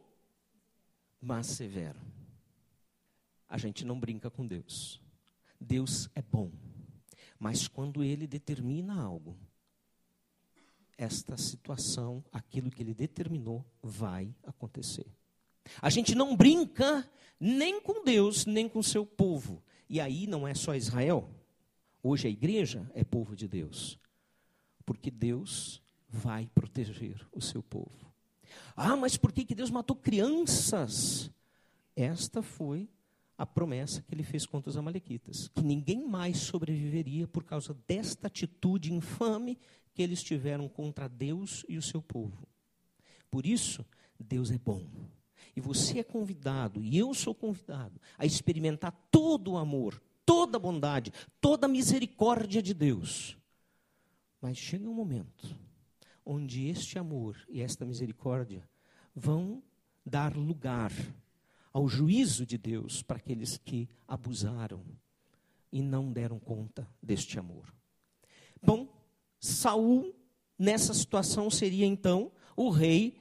mas 1.19 1.47
severo. 1.47 1.99
A 3.47 3.57
gente 3.57 3.83
não 3.83 3.99
brinca 3.99 4.29
com 4.29 4.45
Deus. 4.45 5.01
Deus 5.59 6.09
é 6.15 6.21
bom. 6.21 6.51
Mas 7.39 7.67
quando 7.67 8.03
ele 8.03 8.27
determina 8.27 9.01
algo, 9.01 9.35
esta 10.99 11.37
situação, 11.37 12.21
aquilo 12.29 12.69
que 12.69 12.83
ele 12.83 12.93
determinou, 12.93 13.65
vai 13.81 14.35
acontecer. 14.43 15.05
A 15.81 15.89
gente 15.89 16.13
não 16.13 16.35
brinca 16.35 17.09
nem 17.39 17.79
com 17.79 18.03
Deus, 18.03 18.45
nem 18.45 18.67
com 18.67 18.83
seu 18.83 19.05
povo. 19.05 19.63
E 19.89 20.01
aí 20.01 20.27
não 20.27 20.45
é 20.45 20.53
só 20.53 20.75
Israel. 20.75 21.29
Hoje 22.03 22.27
a 22.27 22.29
igreja 22.29 22.91
é 22.93 23.05
povo 23.05 23.33
de 23.33 23.47
Deus. 23.47 23.97
Porque 24.85 25.09
Deus 25.09 25.81
vai 26.09 26.49
proteger 26.53 27.25
o 27.31 27.41
seu 27.41 27.63
povo. 27.63 28.13
Ah, 28.75 28.97
mas 28.97 29.15
por 29.15 29.31
que, 29.31 29.45
que 29.45 29.55
Deus 29.55 29.71
matou 29.71 29.95
crianças? 29.95 31.31
Esta 31.95 32.41
foi 32.41 32.89
a 33.37 33.45
promessa 33.45 34.01
que 34.01 34.13
ele 34.13 34.23
fez 34.23 34.45
contra 34.45 34.69
os 34.69 34.75
Amalequitas: 34.75 35.47
que 35.47 35.61
ninguém 35.61 36.05
mais 36.05 36.39
sobreviveria 36.39 37.25
por 37.25 37.45
causa 37.45 37.73
desta 37.87 38.27
atitude 38.27 38.93
infame 38.93 39.57
que 39.93 40.01
eles 40.01 40.23
tiveram 40.23 40.67
contra 40.67 41.07
Deus 41.07 41.65
e 41.67 41.77
o 41.77 41.81
seu 41.81 42.01
povo. 42.01 42.47
Por 43.29 43.45
isso, 43.45 43.85
Deus 44.19 44.51
é 44.51 44.57
bom. 44.57 44.85
E 45.55 45.61
você 45.61 45.99
é 45.99 46.03
convidado, 46.03 46.83
e 46.83 46.97
eu 46.97 47.13
sou 47.13 47.33
convidado, 47.33 47.99
a 48.17 48.25
experimentar 48.25 48.91
todo 49.11 49.51
o 49.51 49.57
amor, 49.57 50.01
toda 50.25 50.57
a 50.57 50.59
bondade, 50.59 51.11
toda 51.41 51.65
a 51.65 51.69
misericórdia 51.69 52.61
de 52.61 52.73
Deus. 52.73 53.37
Mas 54.41 54.57
chega 54.57 54.87
um 54.87 54.93
momento 54.93 55.55
onde 56.25 56.67
este 56.67 56.99
amor 56.99 57.35
e 57.49 57.61
esta 57.61 57.85
misericórdia 57.85 58.67
vão 59.15 59.63
dar 60.05 60.35
lugar 60.35 60.91
ao 61.73 61.87
juízo 61.87 62.45
de 62.45 62.57
Deus 62.57 63.01
para 63.01 63.17
aqueles 63.17 63.57
que 63.57 63.89
abusaram 64.07 64.83
e 65.71 65.81
não 65.81 66.11
deram 66.11 66.39
conta 66.39 66.87
deste 67.01 67.39
amor. 67.39 67.73
Bom, 68.61 68.87
Saul 69.39 70.13
nessa 70.57 70.93
situação 70.93 71.49
seria 71.49 71.85
então 71.85 72.31
o 72.55 72.69
rei 72.69 73.17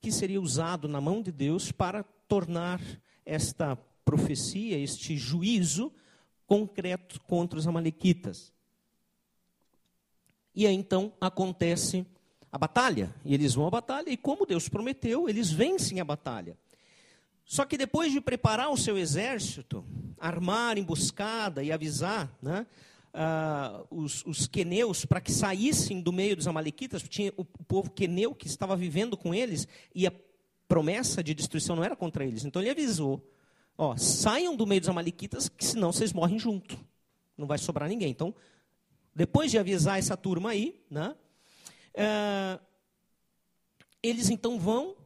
que 0.00 0.10
seria 0.10 0.40
usado 0.40 0.88
na 0.88 1.00
mão 1.00 1.22
de 1.22 1.30
Deus 1.30 1.70
para 1.70 2.02
tornar 2.26 2.80
esta 3.24 3.76
profecia, 4.04 4.76
este 4.76 5.16
juízo 5.16 5.92
concreto 6.46 7.20
contra 7.20 7.58
os 7.58 7.66
amalequitas. 7.68 8.52
E 10.54 10.66
aí 10.66 10.74
então 10.74 11.12
acontece 11.20 12.04
a 12.50 12.58
batalha, 12.58 13.14
e 13.24 13.32
eles 13.32 13.54
vão 13.54 13.66
à 13.66 13.70
batalha, 13.70 14.10
e 14.10 14.16
como 14.16 14.44
Deus 14.44 14.68
prometeu, 14.68 15.28
eles 15.28 15.50
vencem 15.50 16.00
a 16.00 16.04
batalha. 16.04 16.58
Só 17.44 17.64
que 17.64 17.78
depois 17.78 18.12
de 18.12 18.20
preparar 18.20 18.70
o 18.70 18.76
seu 18.76 18.98
exército, 18.98 19.84
armar 20.18 20.76
emboscada 20.76 21.62
e 21.62 21.72
avisar 21.72 22.30
né, 22.42 22.66
uh, 23.14 23.86
os, 23.90 24.24
os, 24.24 24.46
queneus 24.46 25.04
para 25.04 25.20
que 25.20 25.32
saíssem 25.32 26.00
do 26.00 26.12
meio 26.12 26.36
dos 26.36 26.46
amalequitas, 26.46 27.02
tinha 27.02 27.32
o, 27.36 27.44
povo 27.44 27.90
queneu 27.90 28.34
que 28.34 28.46
estava 28.46 28.76
vivendo 28.76 29.16
com 29.16 29.34
eles, 29.34 29.68
e 29.94 30.06
a 30.06 30.12
promessa 30.66 31.22
de 31.22 31.34
destruição 31.34 31.76
não 31.76 31.84
era 31.84 31.96
contra 31.96 32.24
eles. 32.24 32.44
Então 32.44 32.62
ele 32.62 32.70
avisou: 32.70 33.26
ó, 33.76 33.96
saiam 33.96 34.56
do 34.56 34.66
meio 34.66 34.80
dos 34.80 34.90
amalequitas, 34.90 35.48
que 35.48 35.64
senão 35.64 35.92
vocês 35.92 36.12
morrem 36.12 36.38
junto. 36.38 36.78
Não 37.36 37.46
vai 37.46 37.58
sobrar 37.58 37.88
ninguém. 37.88 38.10
Então, 38.10 38.34
depois 39.14 39.50
de 39.50 39.58
avisar 39.58 39.98
essa 39.98 40.16
turma 40.16 40.50
aí, 40.50 40.80
né, 40.90 41.14
uh, 41.94 42.62
eles 44.02 44.30
então 44.30 44.58
vão 44.58 44.96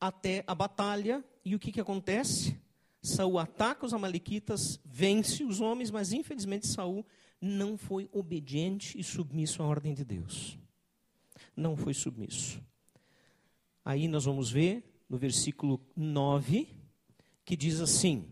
até 0.00 0.42
a 0.46 0.54
batalha 0.54 1.24
e 1.44 1.54
o 1.54 1.58
que, 1.58 1.72
que 1.72 1.80
acontece? 1.80 2.56
Saul 3.02 3.38
ataca 3.38 3.84
os 3.84 3.92
amalequitas, 3.92 4.78
vence 4.84 5.42
os 5.44 5.60
homens, 5.60 5.90
mas 5.90 6.12
infelizmente 6.12 6.68
Saul 6.68 7.04
não 7.42 7.76
foi 7.76 8.08
obediente 8.12 8.96
e 8.96 9.02
submisso 9.02 9.64
à 9.64 9.66
ordem 9.66 9.92
de 9.92 10.04
Deus. 10.04 10.56
Não 11.56 11.76
foi 11.76 11.92
submisso. 11.92 12.62
Aí 13.84 14.06
nós 14.06 14.24
vamos 14.24 14.48
ver 14.48 14.84
no 15.08 15.18
versículo 15.18 15.84
9 15.96 16.68
que 17.44 17.56
diz 17.56 17.80
assim: 17.80 18.28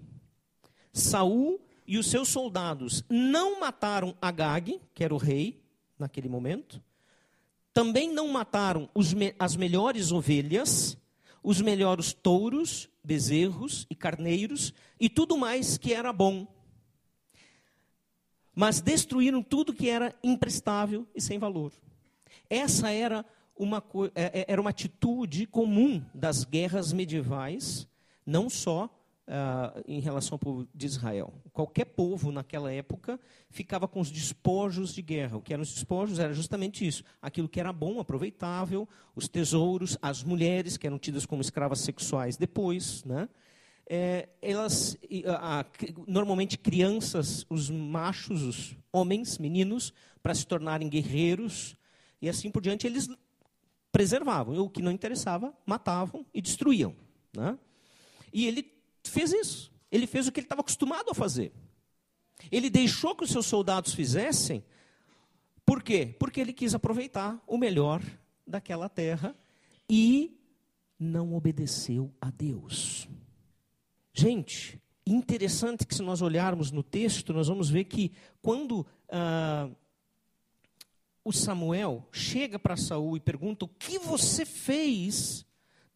Saul 0.92 1.60
e 1.84 1.98
os 1.98 2.08
seus 2.08 2.28
soldados 2.28 3.04
não 3.08 3.58
mataram 3.58 4.16
Agag, 4.22 4.80
que 4.94 5.02
era 5.02 5.12
o 5.12 5.18
rei 5.18 5.60
naquele 5.98 6.28
momento, 6.28 6.80
também 7.74 8.12
não 8.12 8.28
mataram 8.28 8.88
me 9.16 9.34
as 9.38 9.56
melhores 9.56 10.12
ovelhas, 10.12 10.96
os 11.42 11.60
melhores 11.60 12.12
touros, 12.12 12.88
bezerros 13.02 13.86
e 13.90 13.94
carneiros 13.94 14.72
e 15.00 15.08
tudo 15.08 15.36
mais 15.36 15.76
que 15.76 15.92
era 15.92 16.12
bom. 16.12 16.46
Mas 18.60 18.82
destruíram 18.82 19.42
tudo 19.42 19.72
que 19.72 19.88
era 19.88 20.14
imprestável 20.22 21.06
e 21.14 21.20
sem 21.22 21.38
valor. 21.38 21.72
Essa 22.50 22.90
era 22.90 23.24
uma, 23.56 23.82
é, 24.14 24.40
é, 24.40 24.44
era 24.48 24.60
uma 24.60 24.68
atitude 24.68 25.46
comum 25.46 26.04
das 26.14 26.44
guerras 26.44 26.92
medievais, 26.92 27.88
não 28.26 28.50
só 28.50 28.84
uh, 28.84 29.82
em 29.88 29.98
relação 29.98 30.34
ao 30.34 30.38
povo 30.38 30.68
de 30.74 30.84
Israel. 30.84 31.32
Qualquer 31.54 31.86
povo 31.86 32.30
naquela 32.30 32.70
época 32.70 33.18
ficava 33.48 33.88
com 33.88 33.98
os 33.98 34.10
despojos 34.10 34.92
de 34.92 35.00
guerra. 35.00 35.38
O 35.38 35.40
que 35.40 35.54
eram 35.54 35.62
os 35.62 35.72
despojos 35.72 36.18
era 36.18 36.34
justamente 36.34 36.86
isso: 36.86 37.02
aquilo 37.22 37.48
que 37.48 37.60
era 37.60 37.72
bom, 37.72 37.98
aproveitável, 37.98 38.86
os 39.16 39.26
tesouros, 39.26 39.96
as 40.02 40.22
mulheres 40.22 40.76
que 40.76 40.86
eram 40.86 40.98
tidas 40.98 41.24
como 41.24 41.40
escravas 41.40 41.80
sexuais 41.80 42.36
depois, 42.36 43.02
né? 43.06 43.26
É, 43.92 44.28
elas 44.40 44.96
a, 45.26 45.66
normalmente 46.06 46.56
crianças, 46.56 47.44
os 47.50 47.68
machos, 47.68 48.42
os 48.42 48.76
homens, 48.92 49.36
meninos, 49.36 49.92
para 50.22 50.32
se 50.32 50.46
tornarem 50.46 50.88
guerreiros 50.88 51.76
e 52.22 52.28
assim 52.28 52.50
por 52.50 52.60
diante, 52.60 52.86
eles 52.86 53.08
preservavam. 53.90 54.56
O 54.58 54.68
que 54.68 54.82
não 54.82 54.92
interessava, 54.92 55.56
matavam 55.64 56.26
e 56.34 56.42
destruíam. 56.42 56.94
Né? 57.34 57.58
E 58.32 58.46
ele 58.46 58.70
fez 59.04 59.32
isso. 59.32 59.72
Ele 59.90 60.06
fez 60.06 60.28
o 60.28 60.32
que 60.32 60.40
ele 60.40 60.44
estava 60.44 60.60
acostumado 60.60 61.10
a 61.10 61.14
fazer. 61.14 61.52
Ele 62.50 62.70
deixou 62.70 63.14
que 63.14 63.24
os 63.24 63.30
seus 63.30 63.46
soldados 63.46 63.94
fizessem. 63.94 64.64
Por 65.64 65.82
quê? 65.82 66.14
Porque 66.18 66.40
ele 66.40 66.52
quis 66.52 66.74
aproveitar 66.74 67.42
o 67.46 67.58
melhor 67.58 68.02
daquela 68.46 68.88
terra 68.88 69.34
e 69.88 70.38
não 70.98 71.34
obedeceu 71.34 72.12
a 72.20 72.30
Deus. 72.30 73.08
Gente, 74.12 74.80
interessante 75.06 75.86
que 75.86 75.94
se 75.94 76.02
nós 76.02 76.22
olharmos 76.22 76.70
no 76.70 76.82
texto, 76.82 77.32
nós 77.32 77.48
vamos 77.48 77.70
ver 77.70 77.84
que 77.84 78.12
quando 78.42 78.86
ah, 79.08 79.68
o 81.24 81.32
Samuel 81.32 82.08
chega 82.12 82.58
para 82.58 82.76
Saul 82.76 83.16
e 83.16 83.20
pergunta 83.20 83.64
o 83.64 83.68
que 83.68 83.98
você 83.98 84.44
fez, 84.44 85.46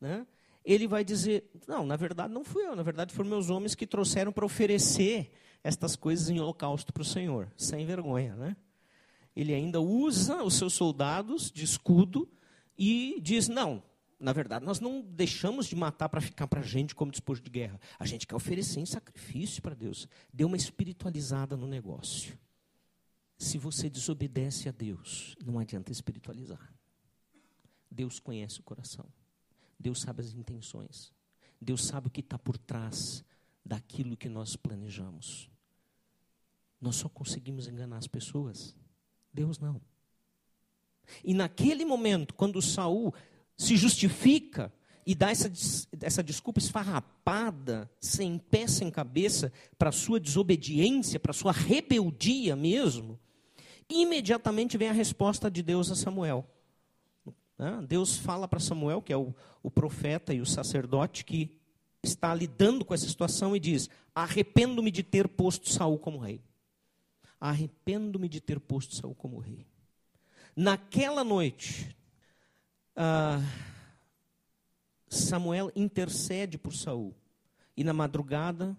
né? 0.00 0.26
ele 0.64 0.88
vai 0.88 1.04
dizer: 1.04 1.50
Não, 1.68 1.84
na 1.84 1.96
verdade 1.96 2.32
não 2.32 2.44
fui 2.44 2.64
eu, 2.64 2.74
na 2.74 2.82
verdade 2.82 3.12
foram 3.12 3.28
meus 3.28 3.50
homens 3.50 3.74
que 3.74 3.86
trouxeram 3.86 4.32
para 4.32 4.46
oferecer 4.46 5.32
estas 5.62 5.94
coisas 5.96 6.30
em 6.30 6.40
holocausto 6.40 6.92
para 6.92 7.02
o 7.02 7.06
Senhor. 7.06 7.52
Sem 7.56 7.84
vergonha, 7.84 8.34
né? 8.34 8.56
Ele 9.36 9.52
ainda 9.52 9.80
usa 9.80 10.42
os 10.42 10.54
seus 10.54 10.74
soldados 10.74 11.50
de 11.50 11.64
escudo 11.64 12.28
e 12.78 13.18
diz: 13.20 13.48
Não, 13.48 13.82
na 14.24 14.32
verdade 14.32 14.64
nós 14.64 14.80
não 14.80 15.02
deixamos 15.02 15.66
de 15.66 15.76
matar 15.76 16.08
para 16.08 16.20
ficar 16.20 16.46
para 16.48 16.60
a 16.60 16.64
gente 16.64 16.94
como 16.94 17.10
disposto 17.10 17.44
de 17.44 17.50
guerra. 17.50 17.78
A 17.98 18.06
gente 18.06 18.26
quer 18.26 18.34
oferecer 18.34 18.80
em 18.80 18.86
sacrifício 18.86 19.60
para 19.60 19.74
Deus. 19.74 20.08
Deu 20.32 20.46
uma 20.46 20.56
espiritualizada 20.56 21.58
no 21.58 21.66
negócio. 21.66 22.38
Se 23.36 23.58
você 23.58 23.90
desobedece 23.90 24.66
a 24.66 24.72
Deus, 24.72 25.36
não 25.44 25.58
adianta 25.58 25.92
espiritualizar. 25.92 26.72
Deus 27.90 28.18
conhece 28.18 28.60
o 28.60 28.62
coração. 28.62 29.04
Deus 29.78 30.00
sabe 30.00 30.22
as 30.22 30.32
intenções. 30.32 31.12
Deus 31.60 31.84
sabe 31.84 32.08
o 32.08 32.10
que 32.10 32.20
está 32.20 32.38
por 32.38 32.56
trás 32.56 33.22
daquilo 33.62 34.16
que 34.16 34.30
nós 34.30 34.56
planejamos. 34.56 35.50
Nós 36.80 36.96
só 36.96 37.10
conseguimos 37.10 37.68
enganar 37.68 37.98
as 37.98 38.06
pessoas. 38.06 38.74
Deus 39.32 39.58
não. 39.58 39.82
E 41.22 41.34
naquele 41.34 41.84
momento, 41.84 42.32
quando 42.34 42.62
Saul 42.62 43.12
se 43.56 43.76
justifica 43.76 44.72
e 45.06 45.14
dá 45.14 45.30
essa, 45.30 45.52
essa 46.00 46.22
desculpa 46.22 46.58
esfarrapada, 46.58 47.90
sem 48.00 48.38
pé, 48.38 48.66
sem 48.66 48.90
cabeça, 48.90 49.52
para 49.76 49.90
a 49.90 49.92
sua 49.92 50.18
desobediência, 50.18 51.20
para 51.20 51.30
a 51.30 51.34
sua 51.34 51.52
rebeldia 51.52 52.56
mesmo, 52.56 53.18
imediatamente 53.88 54.78
vem 54.78 54.88
a 54.88 54.92
resposta 54.92 55.50
de 55.50 55.62
Deus 55.62 55.90
a 55.90 55.94
Samuel. 55.94 56.48
Né? 57.58 57.84
Deus 57.86 58.16
fala 58.16 58.48
para 58.48 58.58
Samuel, 58.58 59.02
que 59.02 59.12
é 59.12 59.16
o, 59.16 59.34
o 59.62 59.70
profeta 59.70 60.32
e 60.32 60.40
o 60.40 60.46
sacerdote 60.46 61.24
que 61.24 61.56
está 62.02 62.34
lidando 62.34 62.84
com 62.84 62.94
essa 62.94 63.08
situação, 63.08 63.54
e 63.54 63.60
diz: 63.60 63.88
Arrependo-me 64.14 64.90
de 64.90 65.02
ter 65.02 65.28
posto 65.28 65.70
Saul 65.70 65.98
como 65.98 66.18
rei. 66.18 66.42
arrependo-me 67.40 68.28
de 68.28 68.40
ter 68.40 68.58
posto 68.58 68.94
Saul 68.94 69.14
como 69.14 69.38
rei. 69.38 69.66
Naquela 70.56 71.22
noite, 71.22 71.94
ah, 72.96 73.40
Samuel 75.08 75.70
intercede 75.74 76.58
por 76.58 76.74
Saul. 76.74 77.14
E 77.76 77.82
na 77.82 77.92
madrugada, 77.92 78.76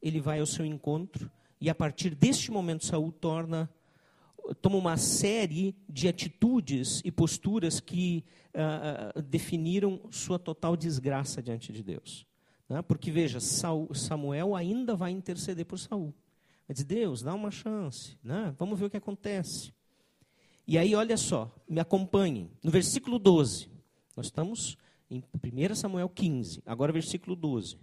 ele 0.00 0.20
vai 0.20 0.40
ao 0.40 0.46
seu 0.46 0.64
encontro. 0.64 1.30
E 1.60 1.68
a 1.68 1.74
partir 1.74 2.14
deste 2.14 2.50
momento, 2.50 2.86
Saul 2.86 3.12
torna, 3.12 3.68
toma 4.62 4.76
uma 4.76 4.96
série 4.96 5.76
de 5.88 6.08
atitudes 6.08 7.02
e 7.04 7.10
posturas 7.10 7.80
que 7.80 8.24
ah, 8.54 9.12
ah 9.14 9.20
definiram 9.20 10.00
sua 10.10 10.38
total 10.38 10.76
desgraça 10.76 11.42
diante 11.42 11.72
de 11.72 11.82
Deus. 11.82 12.26
Né? 12.68 12.80
Porque, 12.82 13.10
veja, 13.10 13.40
Samuel 13.40 14.54
ainda 14.54 14.94
vai 14.94 15.10
interceder 15.10 15.66
por 15.66 15.78
Saul. 15.78 16.14
Dizer, 16.68 16.84
Deus, 16.84 17.20
dá 17.20 17.34
uma 17.34 17.50
chance, 17.50 18.16
né? 18.22 18.54
vamos 18.56 18.78
ver 18.78 18.86
o 18.86 18.90
que 18.90 18.96
acontece. 18.96 19.72
E 20.66 20.78
aí, 20.78 20.94
olha 20.94 21.16
só, 21.16 21.50
me 21.68 21.80
acompanhem. 21.80 22.50
No 22.62 22.70
versículo 22.70 23.18
12, 23.18 23.68
nós 24.16 24.26
estamos 24.26 24.76
em 25.10 25.22
1 25.34 25.74
Samuel 25.74 26.08
15, 26.08 26.62
agora 26.64 26.92
versículo 26.92 27.34
12. 27.34 27.76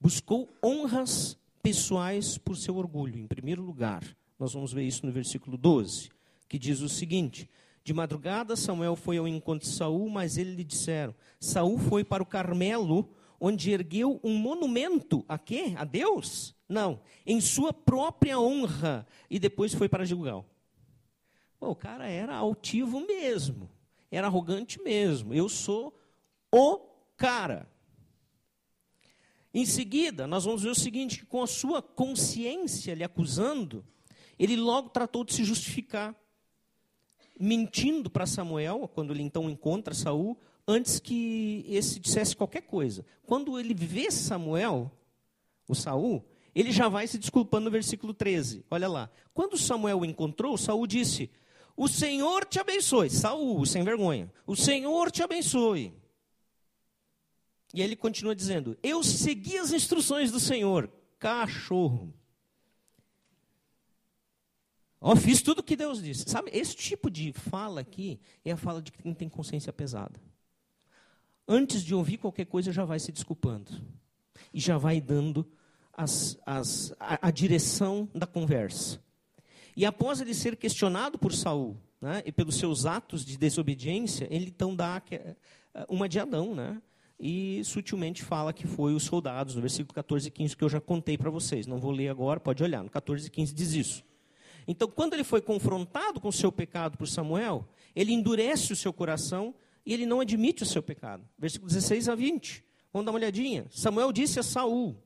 Buscou 0.00 0.48
honras 0.64 1.38
pessoais 1.62 2.36
por 2.36 2.56
seu 2.56 2.76
orgulho, 2.76 3.18
em 3.18 3.26
primeiro 3.26 3.62
lugar. 3.62 4.02
Nós 4.38 4.52
vamos 4.52 4.72
ver 4.72 4.82
isso 4.82 5.06
no 5.06 5.12
versículo 5.12 5.56
12, 5.56 6.10
que 6.48 6.58
diz 6.58 6.80
o 6.80 6.88
seguinte: 6.88 7.48
De 7.84 7.94
madrugada 7.94 8.56
Samuel 8.56 8.96
foi 8.96 9.18
ao 9.18 9.28
encontro 9.28 9.68
de 9.68 9.74
Saul, 9.74 10.10
mas 10.10 10.36
ele 10.36 10.56
lhe 10.56 10.64
disseram: 10.64 11.14
Saul 11.38 11.78
foi 11.78 12.02
para 12.02 12.22
o 12.22 12.26
Carmelo, 12.26 13.08
onde 13.40 13.70
ergueu 13.70 14.20
um 14.24 14.36
monumento 14.36 15.24
a 15.28 15.38
quê? 15.38 15.74
A 15.76 15.84
Deus? 15.84 16.54
Não, 16.68 17.00
em 17.24 17.40
sua 17.40 17.72
própria 17.72 18.40
honra, 18.40 19.06
e 19.30 19.38
depois 19.38 19.74
foi 19.74 19.88
para 19.88 20.04
Gilgal. 20.04 20.44
Pô, 21.62 21.70
o 21.70 21.76
cara 21.76 22.08
era 22.08 22.34
altivo 22.34 22.98
mesmo, 22.98 23.70
era 24.10 24.26
arrogante 24.26 24.82
mesmo. 24.82 25.32
Eu 25.32 25.48
sou 25.48 25.96
o 26.52 26.80
cara. 27.16 27.70
Em 29.54 29.64
seguida, 29.64 30.26
nós 30.26 30.44
vamos 30.44 30.64
ver 30.64 30.70
o 30.70 30.74
seguinte: 30.74 31.20
que 31.20 31.24
com 31.24 31.40
a 31.40 31.46
sua 31.46 31.80
consciência 31.80 32.94
lhe 32.94 33.04
acusando, 33.04 33.86
ele 34.36 34.56
logo 34.56 34.88
tratou 34.88 35.22
de 35.22 35.34
se 35.34 35.44
justificar, 35.44 36.16
mentindo 37.38 38.10
para 38.10 38.26
Samuel, 38.26 38.90
quando 38.92 39.12
ele 39.12 39.22
então 39.22 39.48
encontra 39.48 39.94
Saul, 39.94 40.36
antes 40.66 40.98
que 40.98 41.64
esse 41.68 42.00
dissesse 42.00 42.34
qualquer 42.34 42.62
coisa. 42.62 43.06
Quando 43.24 43.56
ele 43.56 43.72
vê 43.72 44.10
Samuel, 44.10 44.90
o 45.68 45.76
Saul, 45.76 46.24
ele 46.56 46.72
já 46.72 46.88
vai 46.88 47.06
se 47.06 47.18
desculpando 47.18 47.66
no 47.66 47.70
versículo 47.70 48.12
13. 48.12 48.64
Olha 48.68 48.88
lá. 48.88 49.08
Quando 49.32 49.56
Samuel 49.56 50.00
o 50.00 50.04
encontrou, 50.04 50.58
Saul 50.58 50.88
disse: 50.88 51.30
o 51.76 51.88
Senhor 51.88 52.44
te 52.44 52.60
abençoe. 52.60 53.10
Saul, 53.10 53.64
sem 53.66 53.82
vergonha. 53.82 54.32
O 54.46 54.54
Senhor 54.54 55.10
te 55.10 55.22
abençoe. 55.22 55.94
E 57.74 57.80
ele 57.80 57.96
continua 57.96 58.34
dizendo: 58.34 58.76
Eu 58.82 59.02
segui 59.02 59.56
as 59.58 59.72
instruções 59.72 60.30
do 60.30 60.38
Senhor. 60.38 60.90
Cachorro. 61.18 62.12
Ó, 65.00 65.16
fiz 65.16 65.42
tudo 65.42 65.60
o 65.60 65.62
que 65.62 65.74
Deus 65.74 66.00
disse. 66.00 66.24
Sabe, 66.28 66.50
esse 66.52 66.76
tipo 66.76 67.10
de 67.10 67.32
fala 67.32 67.80
aqui 67.80 68.20
é 68.44 68.52
a 68.52 68.56
fala 68.56 68.80
de 68.80 68.92
quem 68.92 69.12
tem 69.12 69.28
consciência 69.28 69.72
pesada. 69.72 70.20
Antes 71.48 71.82
de 71.82 71.94
ouvir 71.94 72.18
qualquer 72.18 72.46
coisa, 72.46 72.70
já 72.70 72.84
vai 72.84 73.00
se 73.00 73.10
desculpando. 73.10 73.72
E 74.54 74.60
já 74.60 74.78
vai 74.78 75.00
dando 75.00 75.50
as, 75.92 76.38
as, 76.46 76.94
a, 77.00 77.28
a 77.28 77.30
direção 77.30 78.08
da 78.14 78.26
conversa. 78.26 79.02
E 79.76 79.86
após 79.86 80.20
ele 80.20 80.34
ser 80.34 80.56
questionado 80.56 81.18
por 81.18 81.32
Saul, 81.32 81.76
né, 82.00 82.22
e 82.26 82.32
pelos 82.32 82.56
seus 82.56 82.84
atos 82.84 83.24
de 83.24 83.38
desobediência, 83.38 84.26
ele 84.30 84.46
então 84.46 84.74
dá 84.74 85.00
eh, 85.10 85.36
uma 85.88 86.08
de 86.08 86.18
Adão, 86.18 86.54
né? 86.54 86.82
E 87.18 87.62
sutilmente 87.64 88.24
fala 88.24 88.52
que 88.52 88.66
foi 88.66 88.94
os 88.94 89.04
soldados, 89.04 89.54
no 89.54 89.60
versículo 89.60 89.94
14 89.94 90.26
e 90.26 90.30
15, 90.30 90.56
que 90.56 90.64
eu 90.64 90.68
já 90.68 90.80
contei 90.80 91.16
para 91.16 91.30
vocês. 91.30 91.68
Não 91.68 91.78
vou 91.78 91.92
ler 91.92 92.08
agora, 92.08 92.40
pode 92.40 92.64
olhar. 92.64 92.82
No 92.82 92.90
14 92.90 93.28
e 93.28 93.30
15 93.30 93.54
diz 93.54 93.72
isso. 93.74 94.04
Então, 94.66 94.88
quando 94.88 95.14
ele 95.14 95.22
foi 95.22 95.40
confrontado 95.40 96.20
com 96.20 96.28
o 96.28 96.32
seu 96.32 96.50
pecado 96.50 96.98
por 96.98 97.06
Samuel, 97.06 97.68
ele 97.94 98.12
endurece 98.12 98.72
o 98.72 98.76
seu 98.76 98.92
coração 98.92 99.54
e 99.86 99.94
ele 99.94 100.04
não 100.04 100.18
admite 100.18 100.64
o 100.64 100.66
seu 100.66 100.82
pecado. 100.82 101.24
Versículo 101.38 101.68
16 101.68 102.08
a 102.08 102.16
20. 102.16 102.64
Vamos 102.92 103.06
dar 103.06 103.12
uma 103.12 103.18
olhadinha. 103.18 103.66
Samuel 103.70 104.12
disse 104.12 104.40
a 104.40 104.42
Saul: 104.42 104.96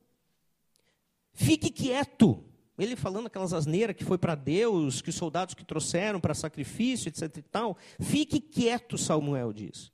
Fique 1.35 1.70
quieto 1.70 2.42
ele 2.78 2.96
falando 2.96 3.26
aquelas 3.26 3.52
asneiras 3.52 3.96
que 3.96 4.04
foi 4.04 4.18
para 4.18 4.34
Deus, 4.34 5.00
que 5.00 5.10
os 5.10 5.16
soldados 5.16 5.54
que 5.54 5.64
trouxeram 5.64 6.20
para 6.20 6.34
sacrifício, 6.34 7.08
etc 7.08 7.36
e 7.36 7.42
tal. 7.42 7.76
Fique 8.00 8.40
quieto, 8.40 8.98
Samuel 8.98 9.52
diz. 9.52 9.90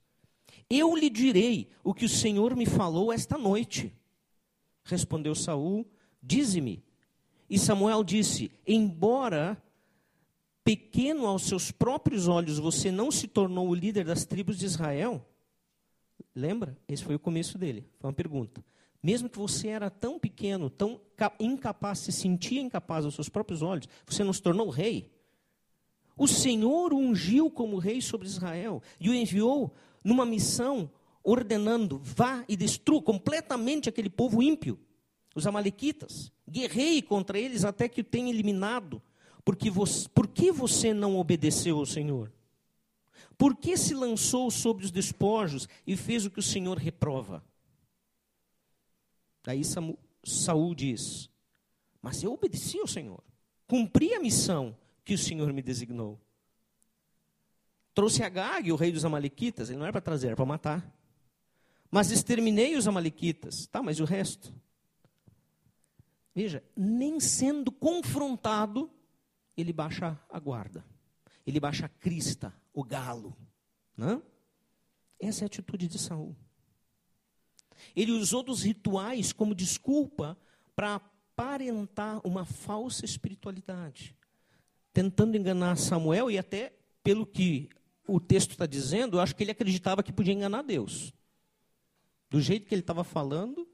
Eu 0.68 0.96
lhe 0.96 1.10
direi 1.10 1.68
o 1.84 1.94
que 1.94 2.04
o 2.04 2.08
Senhor 2.08 2.56
me 2.56 2.66
falou 2.66 3.12
esta 3.12 3.38
noite. 3.38 3.94
Respondeu 4.84 5.34
Saul: 5.34 5.86
Dize-me. 6.22 6.82
E 7.48 7.58
Samuel 7.58 8.02
disse: 8.02 8.50
Embora 8.66 9.62
pequeno 10.64 11.26
aos 11.26 11.42
seus 11.42 11.70
próprios 11.70 12.26
olhos, 12.26 12.58
você 12.58 12.90
não 12.90 13.10
se 13.10 13.28
tornou 13.28 13.68
o 13.68 13.74
líder 13.74 14.04
das 14.04 14.24
tribos 14.24 14.58
de 14.58 14.66
Israel? 14.66 15.24
Lembra? 16.34 16.76
Esse 16.88 17.04
foi 17.04 17.14
o 17.14 17.20
começo 17.20 17.58
dele. 17.58 17.86
Foi 17.98 18.08
uma 18.08 18.14
pergunta. 18.14 18.64
Mesmo 19.02 19.28
que 19.28 19.38
você 19.38 19.68
era 19.68 19.90
tão 19.90 20.18
pequeno, 20.18 20.70
tão 20.70 21.00
incapaz, 21.40 22.00
se 22.00 22.12
sentia 22.12 22.60
incapaz 22.60 23.04
aos 23.04 23.14
seus 23.14 23.28
próprios 23.28 23.60
olhos, 23.60 23.88
você 24.06 24.22
não 24.22 24.32
se 24.32 24.40
tornou 24.40 24.70
rei. 24.70 25.10
O 26.16 26.28
Senhor 26.28 26.92
o 26.92 26.98
ungiu 26.98 27.50
como 27.50 27.78
rei 27.78 28.00
sobre 28.00 28.28
Israel 28.28 28.80
e 29.00 29.10
o 29.10 29.14
enviou 29.14 29.74
numa 30.04 30.24
missão 30.24 30.90
ordenando: 31.24 32.00
vá 32.02 32.44
e 32.48 32.56
destrua 32.56 33.02
completamente 33.02 33.88
aquele 33.88 34.10
povo 34.10 34.42
ímpio, 34.42 34.78
os 35.34 35.46
Amalequitas. 35.46 36.30
Guerreie 36.48 37.02
contra 37.02 37.38
eles 37.38 37.64
até 37.64 37.88
que 37.88 38.02
o 38.02 38.04
tenha 38.04 38.30
eliminado. 38.30 39.02
Porque 39.44 39.70
você, 39.70 40.08
por 40.10 40.28
que 40.28 40.52
você 40.52 40.94
não 40.94 41.16
obedeceu 41.16 41.78
ao 41.78 41.86
Senhor? 41.86 42.32
Por 43.36 43.56
que 43.56 43.76
se 43.76 43.94
lançou 43.94 44.50
sobre 44.50 44.84
os 44.84 44.90
despojos 44.92 45.68
e 45.84 45.96
fez 45.96 46.24
o 46.24 46.30
que 46.30 46.38
o 46.38 46.42
Senhor 46.42 46.78
reprova? 46.78 47.42
Daí 49.42 49.62
Saul 50.24 50.74
diz: 50.74 51.30
Mas 52.00 52.22
eu 52.22 52.32
obedeci 52.32 52.78
ao 52.78 52.86
Senhor, 52.86 53.22
cumpri 53.66 54.14
a 54.14 54.20
missão 54.20 54.76
que 55.04 55.14
o 55.14 55.18
Senhor 55.18 55.52
me 55.52 55.62
designou. 55.62 56.20
Trouxe 57.94 58.22
Agag, 58.22 58.72
o 58.72 58.76
rei 58.76 58.90
dos 58.90 59.04
Amalequitas, 59.04 59.68
ele 59.68 59.78
não 59.78 59.84
era 59.84 59.92
para 59.92 60.00
trazer, 60.00 60.28
era 60.28 60.36
para 60.36 60.46
matar. 60.46 60.94
Mas 61.90 62.10
exterminei 62.10 62.74
os 62.74 62.88
Amalequitas. 62.88 63.66
Tá, 63.66 63.82
mas 63.82 64.00
o 64.00 64.04
resto? 64.04 64.54
Veja, 66.34 66.64
nem 66.74 67.20
sendo 67.20 67.70
confrontado, 67.70 68.90
ele 69.54 69.72
baixa 69.72 70.18
a 70.30 70.38
guarda. 70.38 70.82
Ele 71.46 71.60
baixa 71.60 71.84
a 71.84 71.88
crista, 71.90 72.54
o 72.72 72.82
galo. 72.82 73.36
Né? 73.94 74.22
Essa 75.20 75.44
é 75.44 75.44
a 75.44 75.46
atitude 75.46 75.86
de 75.86 75.98
Saul. 75.98 76.34
Ele 77.94 78.12
usou 78.12 78.42
dos 78.42 78.62
rituais 78.62 79.32
como 79.32 79.54
desculpa 79.54 80.36
para 80.74 80.94
aparentar 80.94 82.20
uma 82.24 82.44
falsa 82.44 83.04
espiritualidade, 83.04 84.14
tentando 84.92 85.36
enganar 85.36 85.76
Samuel 85.76 86.30
e 86.30 86.38
até 86.38 86.72
pelo 87.02 87.26
que 87.26 87.68
o 88.06 88.20
texto 88.20 88.50
está 88.50 88.66
dizendo, 88.66 89.16
eu 89.16 89.20
acho 89.20 89.34
que 89.34 89.42
ele 89.42 89.50
acreditava 89.50 90.02
que 90.02 90.12
podia 90.12 90.34
enganar 90.34 90.62
Deus. 90.62 91.12
Do 92.30 92.40
jeito 92.40 92.66
que 92.66 92.74
ele 92.74 92.82
estava 92.82 93.04
falando 93.04 93.68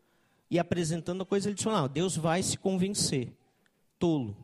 e 0.50 0.58
apresentando 0.58 1.22
a 1.22 1.26
coisa, 1.26 1.48
ele 1.48 1.54
disse: 1.54 1.68
não, 1.68 1.88
Deus 1.88 2.16
vai 2.16 2.42
se 2.42 2.58
convencer. 2.58 3.32
Tolo. 3.98 4.36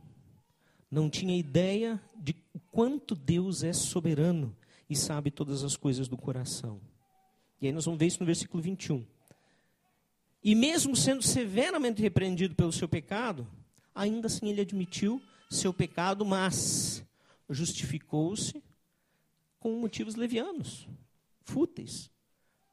Não 0.90 1.10
tinha 1.10 1.36
ideia 1.36 2.00
de 2.16 2.34
quanto 2.70 3.14
Deus 3.14 3.62
é 3.62 3.72
soberano 3.72 4.56
e 4.88 4.94
sabe 4.94 5.30
todas 5.30 5.64
as 5.64 5.76
coisas 5.76 6.08
do 6.08 6.16
coração. 6.16 6.80
E 7.60 7.66
aí 7.66 7.72
nós 7.72 7.84
vamos 7.84 7.98
ver 7.98 8.06
isso 8.06 8.20
no 8.20 8.26
versículo 8.26 8.62
21. 8.62 9.04
E 10.44 10.54
mesmo 10.54 10.94
sendo 10.94 11.22
severamente 11.22 12.02
repreendido 12.02 12.54
pelo 12.54 12.70
seu 12.70 12.86
pecado, 12.86 13.48
ainda 13.94 14.26
assim 14.26 14.50
ele 14.50 14.60
admitiu 14.60 15.22
seu 15.50 15.72
pecado, 15.72 16.22
mas 16.22 17.02
justificou-se 17.48 18.62
com 19.58 19.80
motivos 19.80 20.16
levianos, 20.16 20.86
fúteis, 21.44 22.10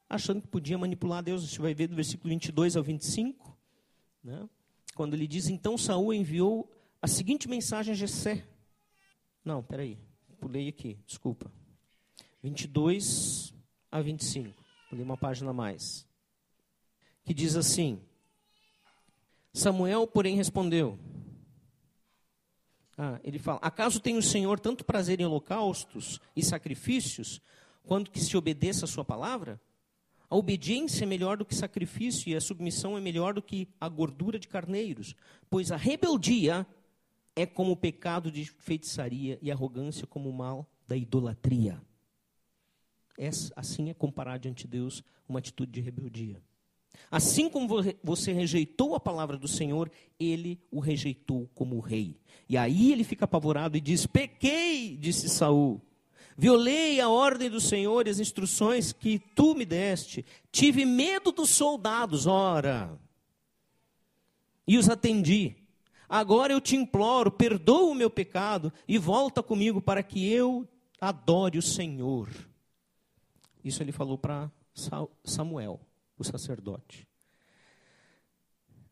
achando 0.09 0.41
que 0.41 0.49
podia 0.49 0.77
manipular 0.77 1.23
Deus. 1.23 1.49
Você 1.49 1.61
vai 1.61 1.73
ver 1.73 1.87
do 1.87 1.95
versículo 1.95 2.29
22 2.29 2.75
ao 2.75 2.83
25, 2.83 3.57
né? 4.21 4.49
quando 4.93 5.13
ele 5.13 5.25
diz: 5.25 5.47
Então 5.47 5.77
Saul 5.77 6.13
enviou 6.13 6.69
a 7.01 7.07
seguinte 7.07 7.47
mensagem 7.47 7.93
a 7.93 7.95
Jessé. 7.95 8.45
Não, 9.45 9.63
peraí, 9.63 9.97
pulei 10.41 10.67
aqui, 10.67 10.99
desculpa. 11.07 11.49
22 12.43 13.53
a 13.89 14.01
25, 14.01 14.61
pulei 14.89 15.05
uma 15.05 15.15
página 15.15 15.51
a 15.51 15.53
mais 15.53 16.05
que 17.23 17.33
diz 17.33 17.55
assim: 17.55 18.01
Samuel, 19.53 20.07
porém, 20.07 20.35
respondeu: 20.35 20.97
Ah, 22.97 23.19
ele 23.23 23.39
fala: 23.39 23.59
Acaso 23.61 23.99
tem 23.99 24.17
o 24.17 24.23
Senhor 24.23 24.59
tanto 24.59 24.85
prazer 24.85 25.19
em 25.19 25.25
holocaustos 25.25 26.19
e 26.35 26.43
sacrifícios, 26.43 27.41
quanto 27.83 28.11
que 28.11 28.19
se 28.19 28.37
obedeça 28.37 28.85
a 28.85 28.87
sua 28.87 29.03
palavra? 29.03 29.59
A 30.29 30.35
obediência 30.37 31.03
é 31.03 31.05
melhor 31.05 31.35
do 31.35 31.43
que 31.43 31.53
sacrifício 31.53 32.29
e 32.29 32.35
a 32.35 32.39
submissão 32.39 32.97
é 32.97 33.01
melhor 33.01 33.33
do 33.33 33.41
que 33.41 33.67
a 33.81 33.89
gordura 33.89 34.39
de 34.39 34.47
carneiros, 34.47 35.13
pois 35.49 35.73
a 35.73 35.75
rebeldia 35.75 36.65
é 37.35 37.45
como 37.45 37.73
o 37.73 37.77
pecado 37.77 38.31
de 38.31 38.45
feitiçaria 38.45 39.37
e 39.41 39.51
a 39.51 39.53
arrogância 39.53 40.07
como 40.07 40.29
o 40.29 40.33
mal 40.33 40.69
da 40.87 40.95
idolatria. 40.95 41.81
Assim 43.57 43.89
é 43.89 43.93
comparar 43.93 44.37
diante 44.37 44.63
de 44.63 44.71
Deus 44.71 45.03
uma 45.27 45.39
atitude 45.39 45.71
de 45.71 45.81
rebeldia. 45.81 46.41
Assim 47.09 47.49
como 47.49 47.67
você 48.03 48.31
rejeitou 48.31 48.95
a 48.95 48.99
palavra 48.99 49.37
do 49.37 49.47
Senhor, 49.47 49.91
ele 50.19 50.59
o 50.71 50.79
rejeitou 50.79 51.49
como 51.53 51.79
rei. 51.79 52.15
E 52.47 52.57
aí 52.57 52.91
ele 52.91 53.03
fica 53.03 53.25
apavorado 53.25 53.77
e 53.77 53.81
diz: 53.81 54.05
Pequei, 54.05 54.95
disse 54.97 55.29
Saul. 55.29 55.81
Violei 56.37 56.99
a 56.99 57.09
ordem 57.09 57.49
do 57.49 57.59
Senhor 57.59 58.07
e 58.07 58.09
as 58.09 58.19
instruções 58.19 58.93
que 58.93 59.19
tu 59.35 59.53
me 59.53 59.65
deste. 59.65 60.25
Tive 60.51 60.85
medo 60.85 61.31
dos 61.31 61.49
soldados, 61.49 62.25
ora. 62.25 62.97
E 64.65 64.77
os 64.77 64.89
atendi. 64.89 65.55
Agora 66.07 66.51
eu 66.51 66.59
te 66.59 66.75
imploro, 66.75 67.31
perdoa 67.31 67.91
o 67.91 67.95
meu 67.95 68.09
pecado 68.09 68.71
e 68.87 68.97
volta 68.97 69.43
comigo 69.43 69.81
para 69.81 70.01
que 70.03 70.31
eu 70.31 70.67
adore 70.99 71.57
o 71.57 71.61
Senhor. 71.61 72.29
Isso 73.63 73.81
ele 73.81 73.91
falou 73.91 74.17
para 74.17 74.51
Samuel, 75.23 75.79
o 76.21 76.23
sacerdote. 76.23 77.07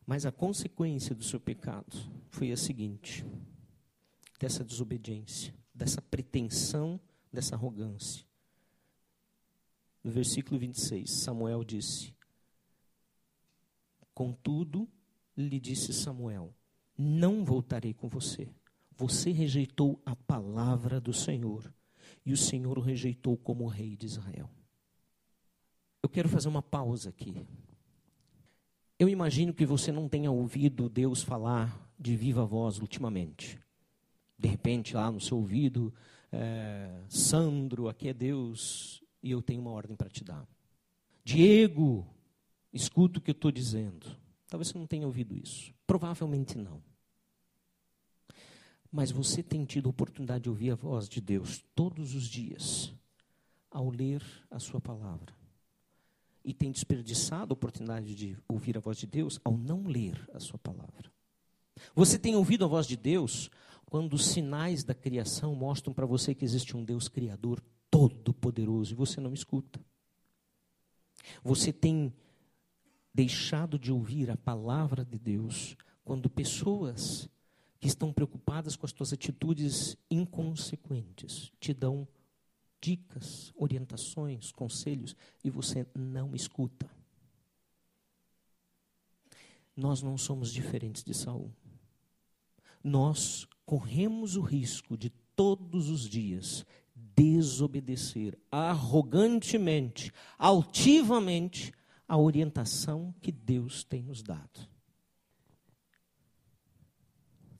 Mas 0.06 0.26
a 0.26 0.32
consequência 0.32 1.14
do 1.14 1.24
seu 1.24 1.40
pecado 1.40 1.96
foi 2.30 2.52
a 2.52 2.56
seguinte: 2.56 3.24
dessa 4.38 4.64
desobediência, 4.64 5.54
dessa 5.74 6.02
pretensão, 6.02 7.00
dessa 7.32 7.54
arrogância. 7.54 8.26
No 10.02 10.10
versículo 10.10 10.58
26, 10.58 11.10
Samuel 11.10 11.64
disse: 11.64 12.14
Contudo, 14.14 14.88
lhe 15.36 15.60
disse 15.60 15.92
Samuel: 15.92 16.54
não 17.02 17.42
voltarei 17.46 17.94
com 17.94 18.08
você. 18.08 18.46
Você 18.94 19.30
rejeitou 19.30 20.02
a 20.04 20.14
palavra 20.14 21.00
do 21.00 21.14
Senhor, 21.14 21.72
e 22.26 22.32
o 22.32 22.36
Senhor 22.36 22.76
o 22.76 22.82
rejeitou 22.82 23.38
como 23.38 23.66
rei 23.66 23.96
de 23.96 24.04
Israel. 24.04 24.50
Eu 26.02 26.08
quero 26.08 26.28
fazer 26.28 26.48
uma 26.48 26.62
pausa 26.62 27.10
aqui. 27.10 27.46
Eu 28.98 29.08
imagino 29.08 29.52
que 29.52 29.64
você 29.64 29.90
não 29.90 30.08
tenha 30.08 30.30
ouvido 30.30 30.88
Deus 30.88 31.22
falar 31.22 31.90
de 31.98 32.16
viva 32.16 32.44
voz 32.44 32.78
ultimamente. 32.78 33.58
De 34.38 34.48
repente, 34.48 34.94
lá 34.94 35.10
no 35.10 35.20
seu 35.20 35.36
ouvido, 35.36 35.92
é, 36.32 37.02
Sandro, 37.08 37.88
aqui 37.88 38.08
é 38.08 38.14
Deus, 38.14 39.02
e 39.22 39.30
eu 39.30 39.42
tenho 39.42 39.60
uma 39.60 39.70
ordem 39.70 39.96
para 39.96 40.08
te 40.08 40.24
dar. 40.24 40.46
Diego, 41.24 42.06
escuta 42.72 43.18
o 43.18 43.22
que 43.22 43.30
eu 43.30 43.34
estou 43.34 43.50
dizendo. 43.50 44.16
Talvez 44.48 44.68
você 44.68 44.78
não 44.78 44.86
tenha 44.86 45.06
ouvido 45.06 45.36
isso. 45.36 45.72
Provavelmente 45.86 46.56
não. 46.56 46.82
Mas 48.90 49.10
você 49.10 49.42
tem 49.42 49.64
tido 49.64 49.86
a 49.86 49.90
oportunidade 49.90 50.44
de 50.44 50.50
ouvir 50.50 50.70
a 50.70 50.74
voz 50.74 51.08
de 51.08 51.20
Deus 51.20 51.62
todos 51.74 52.14
os 52.14 52.24
dias, 52.24 52.92
ao 53.70 53.88
ler 53.88 54.22
a 54.50 54.58
Sua 54.58 54.80
palavra. 54.80 55.39
E 56.44 56.54
tem 56.54 56.70
desperdiçado 56.70 57.52
a 57.52 57.54
oportunidade 57.54 58.14
de 58.14 58.36
ouvir 58.48 58.76
a 58.76 58.80
voz 58.80 58.96
de 58.96 59.06
Deus 59.06 59.38
ao 59.44 59.56
não 59.56 59.84
ler 59.84 60.28
a 60.32 60.40
Sua 60.40 60.58
palavra. 60.58 61.10
Você 61.94 62.18
tem 62.18 62.34
ouvido 62.34 62.64
a 62.64 62.68
voz 62.68 62.86
de 62.86 62.96
Deus 62.96 63.50
quando 63.86 64.14
os 64.14 64.26
sinais 64.26 64.84
da 64.84 64.94
criação 64.94 65.54
mostram 65.54 65.92
para 65.92 66.06
você 66.06 66.34
que 66.34 66.44
existe 66.44 66.76
um 66.76 66.84
Deus 66.84 67.08
Criador 67.08 67.62
todo-poderoso 67.90 68.92
e 68.92 68.96
você 68.96 69.20
não 69.20 69.34
escuta. 69.34 69.80
Você 71.42 71.72
tem 71.72 72.12
deixado 73.12 73.78
de 73.78 73.92
ouvir 73.92 74.30
a 74.30 74.36
palavra 74.36 75.04
de 75.04 75.18
Deus 75.18 75.76
quando 76.04 76.30
pessoas 76.30 77.28
que 77.80 77.88
estão 77.88 78.12
preocupadas 78.12 78.76
com 78.76 78.86
as 78.86 78.92
tuas 78.92 79.12
atitudes 79.12 79.96
inconsequentes, 80.10 81.50
te 81.58 81.72
dão 81.72 82.06
dicas, 82.80 83.52
orientações, 83.54 84.52
conselhos 84.52 85.14
e 85.44 85.50
você 85.50 85.86
não 85.94 86.34
escuta. 86.34 86.88
Nós 89.76 90.02
não 90.02 90.18
somos 90.18 90.52
diferentes 90.52 91.02
de 91.02 91.14
Saul. 91.14 91.52
Nós 92.82 93.46
corremos 93.64 94.36
o 94.36 94.40
risco 94.40 94.96
de 94.96 95.10
todos 95.36 95.88
os 95.88 96.08
dias 96.08 96.66
desobedecer 96.94 98.38
arrogantemente, 98.50 100.12
altivamente 100.38 101.72
a 102.08 102.18
orientação 102.18 103.14
que 103.20 103.30
Deus 103.30 103.84
tem 103.84 104.02
nos 104.02 104.22
dado. 104.22 104.68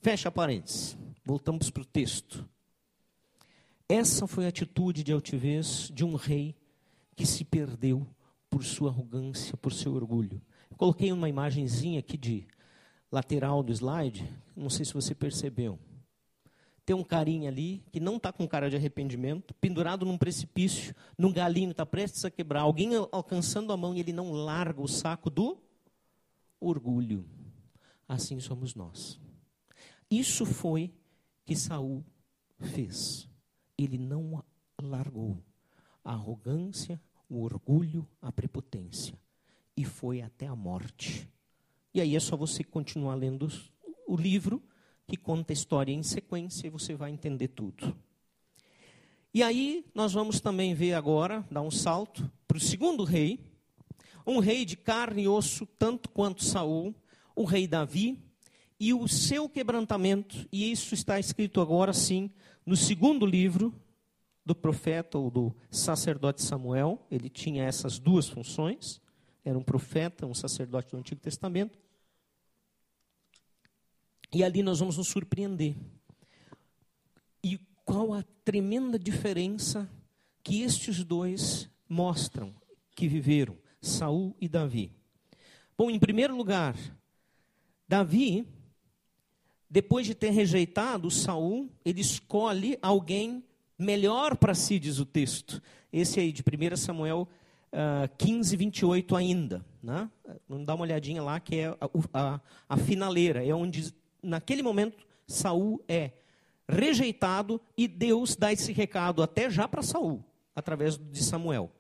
Fecha 0.01 0.31
parênteses. 0.31 0.97
Voltamos 1.25 1.71
para 1.71 1.83
o 1.83 1.87
texto. 1.87 2.49
Essa 3.90 4.24
foi 4.24 4.46
a 4.46 4.50
atitude 4.50 5.03
de 5.03 5.12
altivez 5.12 5.90
de 5.92 6.05
um 6.05 6.14
rei 6.14 6.55
que 7.16 7.26
se 7.26 7.44
perdeu 7.44 8.07
por 8.48 8.62
sua 8.62 8.88
arrogância, 8.88 9.57
por 9.57 9.72
seu 9.72 9.92
orgulho. 9.94 10.40
Eu 10.70 10.76
coloquei 10.76 11.11
uma 11.11 11.29
imagenzinha 11.29 11.98
aqui 11.98 12.16
de 12.16 12.46
lateral 13.11 13.64
do 13.64 13.72
slide, 13.72 14.33
não 14.55 14.70
sei 14.70 14.85
se 14.85 14.94
você 14.94 15.12
percebeu. 15.12 15.76
Tem 16.87 16.94
um 16.94 17.03
carinha 17.03 17.50
ali 17.50 17.83
que 17.90 17.98
não 17.98 18.14
está 18.14 18.33
com 18.33 18.46
cara 18.46 18.70
de 18.70 18.76
arrependimento, 18.76 19.53
pendurado 19.55 20.07
num 20.07 20.16
precipício, 20.16 20.94
num 21.18 21.33
galinho, 21.33 21.72
está 21.72 21.85
prestes 21.85 22.24
a 22.24 22.31
quebrar. 22.31 22.61
Alguém 22.61 22.90
alcançando 23.11 23.72
a 23.72 23.76
mão 23.76 23.92
e 23.92 23.98
ele 23.98 24.12
não 24.12 24.31
larga 24.31 24.81
o 24.81 24.87
saco 24.87 25.29
do 25.29 25.59
orgulho. 26.61 27.29
Assim 28.09 28.38
somos 28.38 28.72
nós. 28.76 29.18
Isso 30.09 30.46
foi 30.46 30.92
que 31.44 31.57
Saul 31.57 32.05
fez. 32.57 33.30
Ele 33.83 33.99
não 33.99 34.43
largou 34.81 35.43
a 36.05 36.12
arrogância, 36.12 37.01
o 37.29 37.43
orgulho, 37.43 38.07
a 38.21 38.33
prepotência 38.33 39.19
e 39.77 39.85
foi 39.85 40.21
até 40.21 40.47
a 40.47 40.55
morte. 40.55 41.29
E 41.95 42.01
aí 42.01 42.14
é 42.14 42.21
só 42.21 42.37
você 42.37 42.62
continuar 42.62 43.14
lendo 43.14 43.49
o 44.07 44.16
livro 44.16 44.62
que 45.07 45.16
conta 45.16 45.53
a 45.53 45.55
história 45.55 45.93
em 45.93 46.03
sequência 46.03 46.66
e 46.66 46.71
você 46.71 46.95
vai 46.95 47.11
entender 47.11 47.49
tudo. 47.49 47.97
E 49.33 49.43
aí 49.43 49.85
nós 49.95 50.12
vamos 50.12 50.40
também 50.40 50.75
ver 50.75 50.95
agora, 50.95 51.47
dar 51.51 51.62
um 51.62 51.71
salto 51.71 52.31
para 52.47 52.59
o 52.59 52.61
segundo 52.61 53.05
rei, 53.05 53.40
um 54.27 54.38
rei 54.38 54.64
de 54.64 54.77
carne 54.77 55.23
e 55.23 55.29
osso, 55.29 55.66
tanto 55.79 56.11
quanto 56.11 56.45
Saul, 56.45 56.95
o 57.35 57.45
rei 57.45 57.66
Davi, 57.66 58.19
e 58.81 58.95
o 58.95 59.07
seu 59.07 59.47
quebrantamento, 59.47 60.49
e 60.51 60.73
isso 60.73 60.95
está 60.95 61.21
escrito 61.21 61.61
agora 61.61 61.93
sim 61.93 62.31
no 62.64 62.75
segundo 62.75 63.27
livro 63.27 63.75
do 64.45 64.55
profeta 64.55 65.19
ou 65.19 65.31
do 65.31 65.55
sacerdote 65.71 66.43
Samuel, 66.43 67.07
ele 67.11 67.29
tinha 67.29 67.62
essas 67.64 67.99
duas 67.99 68.27
funções, 68.27 68.99
era 69.45 69.59
um 69.59 69.62
profeta, 69.62 70.27
um 70.27 70.35
sacerdote 70.35 70.90
do 70.93 70.97
Antigo 70.97 71.21
Testamento. 71.21 71.79
E 74.33 74.43
ali 74.43 74.62
nós 74.62 74.79
vamos 74.79 74.97
nos 74.97 75.09
surpreender. 75.09 75.77
E 77.43 77.59
qual 77.85 78.14
a 78.14 78.23
tremenda 78.45 78.99
diferença 78.99 79.90
que 80.43 80.62
estes 80.62 81.05
dois 81.05 81.69
mostram 81.88 82.55
que 82.95 83.09
viveram, 83.09 83.59
Saul 83.81 84.37
e 84.40 84.49
Davi. 84.49 84.93
Bom, 85.77 85.90
em 85.90 85.99
primeiro 85.99 86.37
lugar, 86.37 86.77
Davi 87.88 88.47
depois 89.71 90.05
de 90.05 90.15
ter 90.17 90.31
rejeitado 90.31 91.11
Saul, 91.11 91.71
ele 91.85 92.01
escolhe 92.01 92.77
alguém 92.83 93.45
melhor 93.79 94.37
para 94.37 94.53
si, 94.53 94.81
diz 94.81 94.99
o 94.99 95.07
texto. 95.07 95.63
Esse 95.93 96.19
aí, 96.19 96.33
de 96.33 96.43
1 96.43 96.77
Samuel 96.77 97.29
uh, 97.73 98.11
15, 98.19 98.57
28 98.57 99.15
ainda. 99.15 99.65
Né? 99.81 100.11
Dar 100.65 100.75
uma 100.75 100.83
olhadinha 100.83 101.23
lá, 101.23 101.39
que 101.39 101.57
é 101.57 101.69
a, 101.69 101.79
a, 102.13 102.41
a 102.69 102.77
finaleira. 102.77 103.47
É 103.47 103.55
onde, 103.55 103.95
naquele 104.21 104.63
momento, 104.63 105.07
Saul 105.27 105.83
é 105.89 106.11
rejeitado 106.69 107.61
e 107.77 107.87
Deus 107.87 108.37
dá 108.37 108.53
esse 108.53 108.73
recado 108.73 109.23
até 109.23 109.49
já 109.49 109.69
para 109.69 109.83
Saul, 109.83 110.25
através 110.55 110.99
de 110.99 111.23
Samuel. 111.23 111.71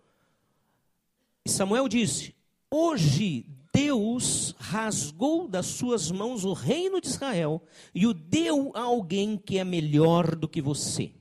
E 1.44 1.50
Samuel 1.50 1.88
disse: 1.88 2.34
Hoje 2.70 3.46
Deus 3.72 4.54
rasgou 4.58 5.46
das 5.46 5.66
suas 5.66 6.10
mãos 6.10 6.44
o 6.44 6.52
reino 6.52 7.00
de 7.00 7.06
Israel 7.06 7.62
e 7.94 8.06
o 8.06 8.12
deu 8.12 8.72
a 8.74 8.82
alguém 8.82 9.36
que 9.36 9.58
é 9.58 9.64
melhor 9.64 10.34
do 10.34 10.48
que 10.48 10.60
você. 10.60 11.12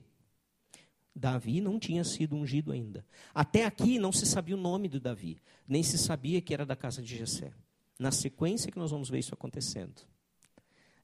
Davi 1.14 1.60
não 1.60 1.78
tinha 1.78 2.02
sido 2.02 2.34
ungido 2.34 2.72
ainda. 2.72 3.04
Até 3.34 3.64
aqui 3.64 3.98
não 3.98 4.12
se 4.12 4.26
sabia 4.26 4.56
o 4.56 4.60
nome 4.60 4.88
de 4.88 4.98
Davi, 4.98 5.40
nem 5.66 5.82
se 5.82 5.98
sabia 5.98 6.40
que 6.40 6.54
era 6.54 6.66
da 6.66 6.74
casa 6.74 7.02
de 7.02 7.16
Jessé. 7.16 7.52
Na 7.98 8.10
sequência 8.10 8.72
que 8.72 8.78
nós 8.78 8.90
vamos 8.90 9.10
ver 9.10 9.18
isso 9.18 9.34
acontecendo. 9.34 10.02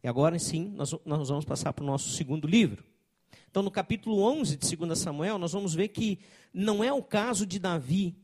E 0.03 0.09
agora 0.09 0.39
sim, 0.39 0.73
nós, 0.75 0.95
nós 1.05 1.29
vamos 1.29 1.45
passar 1.45 1.73
para 1.73 1.83
o 1.83 1.87
nosso 1.87 2.11
segundo 2.11 2.47
livro. 2.47 2.85
Então, 3.51 3.63
no 3.63 3.71
capítulo 3.71 4.21
11 4.23 4.57
de 4.57 4.77
2 4.77 4.99
Samuel, 4.99 5.39
nós 5.39 5.53
vamos 5.53 5.75
ver 5.75 5.89
que 5.89 6.19
não 6.53 6.83
é 6.83 6.93
o 6.93 7.03
caso 7.03 7.47
de 7.47 7.59
Davi 7.59 8.17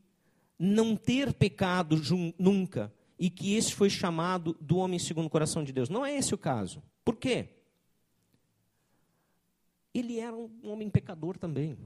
não 0.58 0.96
ter 0.96 1.32
pecado 1.32 2.00
nunca 2.38 2.92
e 3.22 3.30
que 3.30 3.54
esse 3.54 3.72
foi 3.72 3.88
chamado 3.88 4.56
do 4.60 4.78
homem 4.78 4.98
segundo 4.98 5.26
o 5.26 5.30
coração 5.30 5.62
de 5.62 5.72
Deus. 5.72 5.88
Não 5.88 6.04
é 6.04 6.12
esse 6.12 6.34
o 6.34 6.38
caso. 6.38 6.82
Por 7.04 7.14
quê? 7.14 7.50
Ele 9.94 10.18
era 10.18 10.34
um 10.34 10.50
homem 10.64 10.90
pecador 10.90 11.38
também. 11.38 11.78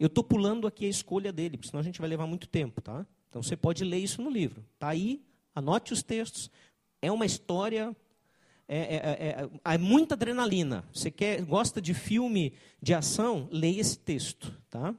Eu 0.00 0.06
estou 0.06 0.24
pulando 0.24 0.66
aqui 0.66 0.86
a 0.86 0.88
escolha 0.88 1.30
dele, 1.30 1.58
porque 1.58 1.68
senão 1.68 1.80
a 1.80 1.84
gente 1.84 2.00
vai 2.00 2.08
levar 2.08 2.26
muito 2.26 2.48
tempo, 2.48 2.80
tá? 2.80 3.06
Então 3.28 3.42
você 3.42 3.54
pode 3.54 3.84
ler 3.84 3.98
isso 3.98 4.22
no 4.22 4.30
livro. 4.30 4.64
Está 4.72 4.88
aí, 4.88 5.22
anote 5.54 5.92
os 5.92 6.02
textos. 6.02 6.50
É 7.02 7.12
uma 7.12 7.26
história 7.26 7.94
é, 8.66 8.78
é, 8.78 8.96
é, 8.96 9.74
é, 9.74 9.76
muita 9.76 10.14
adrenalina. 10.14 10.88
Você 10.90 11.10
quer, 11.10 11.42
gosta 11.44 11.82
de 11.82 11.92
filme 11.92 12.54
de 12.80 12.94
ação? 12.94 13.46
Leia 13.52 13.82
esse 13.82 13.98
texto, 13.98 14.58
tá? 14.70 14.94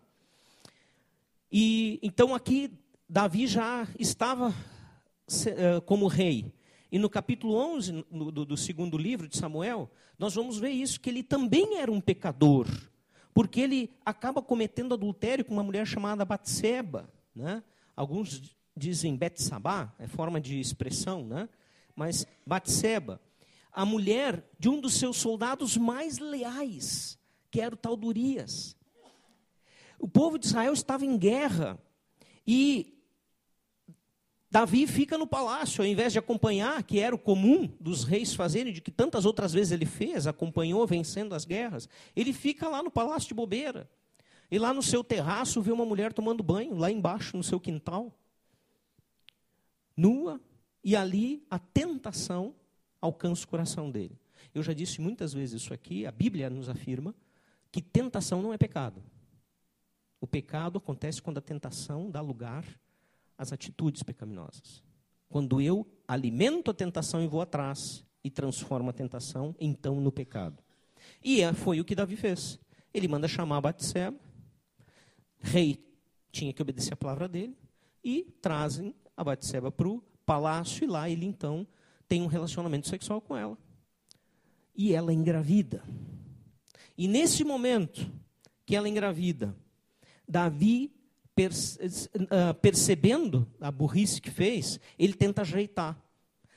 E 1.52 2.00
então 2.04 2.36
aqui 2.36 2.72
Davi 3.10 3.48
já 3.48 3.88
estava 3.98 4.54
como 5.86 6.08
rei. 6.08 6.54
E 6.92 7.00
no 7.00 7.10
capítulo 7.10 7.56
11 7.56 8.06
no, 8.12 8.32
do, 8.32 8.46
do 8.46 8.58
segundo 8.58 8.98
livro 8.98 9.28
de 9.28 9.38
Samuel, 9.38 9.90
nós 10.18 10.36
vamos 10.36 10.60
ver 10.60 10.70
isso 10.70 11.00
que 11.00 11.10
ele 11.10 11.24
também 11.24 11.78
era 11.78 11.92
um 11.92 12.00
pecador, 12.00 12.68
porque 13.34 13.60
ele 13.62 13.92
acaba 14.06 14.42
cometendo 14.42 14.94
adultério 14.94 15.44
com 15.44 15.54
uma 15.54 15.64
mulher 15.64 15.88
chamada 15.88 16.24
Batseba, 16.24 17.10
né? 17.36 17.64
Alguns 17.96 18.56
dizem 18.76 19.16
Betsabá, 19.16 19.94
é 19.98 20.08
forma 20.08 20.40
de 20.40 20.60
expressão, 20.60 21.26
né? 21.26 21.50
Mas 21.96 22.26
Batseba 22.46 23.20
a 23.74 23.86
mulher 23.86 24.48
de 24.60 24.70
um 24.70 24.80
dos 24.80 24.94
seus 24.94 25.18
soldados 25.18 25.76
mais 25.76 26.20
leais, 26.20 27.18
que 27.50 27.60
era 27.60 27.74
o 27.74 27.78
tal 27.78 27.98
Durias. 27.98 28.78
O 29.98 30.08
povo 30.08 30.38
de 30.38 30.46
Israel 30.46 30.74
estava 30.74 31.06
em 31.06 31.18
guerra 31.18 31.80
e 32.46 32.93
Davi 34.54 34.86
fica 34.86 35.18
no 35.18 35.26
palácio, 35.26 35.82
ao 35.82 35.88
invés 35.88 36.14
de 36.14 36.20
acompanhar, 36.20 36.84
que 36.84 37.00
era 37.00 37.16
o 37.16 37.18
comum 37.18 37.68
dos 37.80 38.04
reis 38.04 38.36
fazerem, 38.36 38.72
de 38.72 38.82
que 38.82 38.92
tantas 38.92 39.26
outras 39.26 39.52
vezes 39.52 39.72
ele 39.72 39.88
fez, 39.88 40.28
acompanhou 40.28 40.86
vencendo 40.86 41.34
as 41.34 41.44
guerras. 41.44 41.90
Ele 42.16 42.32
fica 42.32 42.70
lá 42.70 42.84
no 42.84 42.92
palácio 42.92 43.28
de 43.28 43.34
bobeira. 43.34 43.90
E 44.52 44.60
lá 44.60 44.72
no 44.72 44.84
seu 44.84 45.04
terraço 45.04 45.60
vê 45.60 45.72
uma 45.72 45.88
mulher 45.88 46.14
tomando 46.14 46.44
banho, 46.44 46.76
lá 46.76 46.92
embaixo, 46.92 47.36
no 47.36 47.44
seu 47.44 47.60
quintal. 47.60 48.16
Nua, 49.98 50.40
e 50.84 50.96
ali 50.96 51.44
a 51.50 51.58
tentação 51.58 52.54
alcança 53.02 53.46
o 53.46 53.48
coração 53.48 53.90
dele. 53.90 54.20
Eu 54.54 54.62
já 54.62 54.72
disse 54.72 55.02
muitas 55.02 55.34
vezes 55.34 55.64
isso 55.64 55.74
aqui, 55.74 56.06
a 56.06 56.12
Bíblia 56.12 56.48
nos 56.52 56.70
afirma 56.70 57.16
que 57.72 57.82
tentação 57.82 58.40
não 58.40 58.54
é 58.54 58.58
pecado. 58.60 59.02
O 60.22 60.28
pecado 60.28 60.78
acontece 60.78 61.24
quando 61.24 61.40
a 61.40 61.42
tentação 61.42 62.12
dá 62.12 62.22
lugar 62.22 62.64
às 63.38 63.52
atitudes 63.52 64.04
pecaminosas. 64.04 64.84
Quando 65.30 65.60
eu 65.62 65.88
alimento 66.08 66.72
a 66.72 66.74
tentação 66.74 67.24
e 67.24 67.28
vou 67.28 67.42
atrás 67.42 68.06
e 68.24 68.30
transformo 68.30 68.90
a 68.90 68.94
tentação 68.94 69.56
então 69.60 70.00
no 70.00 70.12
pecado. 70.12 70.64
E 71.24 71.42
é, 71.42 71.54
foi 71.54 71.80
o 71.80 71.86
que 71.86 71.96
Davi 71.96 72.16
fez. 72.16 72.60
Ele 72.94 73.08
manda 73.08 73.28
chamar 73.28 73.62
Batseba, 73.62 74.18
rei 75.40 75.84
tinha 76.32 76.54
que 76.54 76.62
obedecer 76.62 76.94
a 76.94 76.98
palavra 76.98 77.28
dele, 77.28 77.56
e 78.04 78.24
trazem 78.42 78.94
a 79.16 79.24
Batseba 79.24 79.72
para 79.72 79.88
o 79.88 80.02
palácio, 80.26 80.84
e 80.84 80.88
lá 80.88 81.10
ele 81.10 81.26
então 81.26 81.68
tem 82.08 82.22
um 82.22 82.28
relacionamento 82.28 82.88
sexual 82.88 83.22
com 83.22 83.38
ela. 83.38 83.58
E 84.76 84.94
ela 84.94 85.14
engravida. 85.14 85.84
E 86.98 87.08
nesse 87.08 87.44
momento 87.44 88.12
que 88.66 88.76
ela 88.76 88.90
engravida, 88.90 89.56
Davi, 90.28 90.92
percebendo 92.62 93.48
a 93.60 93.72
burrice 93.72 94.22
que 94.22 94.30
fez, 94.30 94.80
ele 94.98 95.14
tenta 95.14 95.42
ajeitar. 95.42 95.98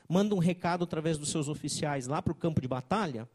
Manda 0.08 0.34
um 0.34 0.38
recado 0.38 0.84
através 0.84 1.18
dos 1.18 1.30
seus 1.30 1.48
oficiais 1.48 2.06
lá 2.06 2.22
para 2.22 2.32
o 2.32 2.36
campo 2.36 2.60
de 2.60 2.68
batalha, 2.68 3.28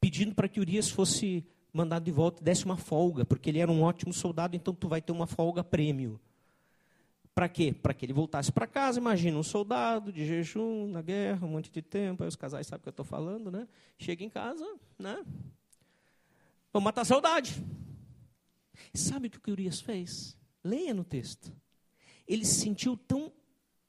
pedindo 0.00 0.34
para 0.34 0.48
que 0.48 0.60
Urias 0.60 0.88
fosse 0.88 1.44
mandado 1.72 2.04
de 2.04 2.12
volta 2.12 2.42
e 2.42 2.44
desse 2.44 2.64
uma 2.64 2.76
folga, 2.76 3.24
porque 3.24 3.48
ele 3.48 3.58
era 3.58 3.70
um 3.70 3.82
ótimo 3.82 4.12
soldado, 4.12 4.54
então 4.54 4.74
tu 4.74 4.88
vai 4.88 5.00
ter 5.00 5.12
uma 5.12 5.26
folga 5.26 5.64
prêmio. 5.64 6.20
Para 7.34 7.48
quê? 7.48 7.72
Para 7.72 7.94
que 7.94 8.04
ele 8.04 8.12
voltasse 8.12 8.52
para 8.52 8.66
casa. 8.66 8.98
Imagina 9.00 9.38
um 9.38 9.42
soldado 9.42 10.12
de 10.12 10.26
jejum 10.26 10.86
na 10.88 11.00
guerra, 11.00 11.46
um 11.46 11.50
monte 11.50 11.70
de 11.70 11.80
tempo. 11.80 12.22
Aí 12.22 12.28
os 12.28 12.36
casais 12.36 12.66
sabem 12.66 12.80
o 12.80 12.82
que 12.82 12.88
eu 12.90 12.92
estou 12.92 13.06
falando, 13.06 13.50
né? 13.50 13.66
Chega 13.98 14.22
em 14.22 14.28
casa, 14.28 14.66
né? 14.98 15.24
Vamos 16.70 16.84
matar 16.84 17.00
a 17.00 17.06
saudade. 17.06 17.64
E 18.92 18.98
sabe 18.98 19.28
o 19.28 19.30
que 19.30 19.48
o 19.48 19.52
Urias 19.52 19.80
fez? 19.80 20.36
Leia 20.64 20.94
no 20.94 21.04
texto. 21.04 21.52
Ele 22.26 22.44
se 22.44 22.60
sentiu 22.60 22.96
tão. 22.96 23.32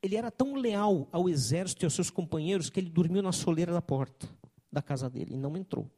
Ele 0.01 0.15
era 0.15 0.29
tão 0.29 0.55
leal 0.55 1.07
ao 1.11 1.29
exército 1.29 1.83
e 1.83 1.85
aos 1.85 1.93
seus 1.93 2.09
companheiros 2.09 2.69
que 2.69 2.79
ele 2.79 2.89
dormiu 2.89 3.21
na 3.21 3.31
soleira 3.31 3.71
da 3.71 3.81
porta 3.81 4.27
da 4.71 4.81
casa 4.81 5.09
dele 5.09 5.35
e 5.35 5.37
não 5.37 5.55
entrou. 5.55 5.89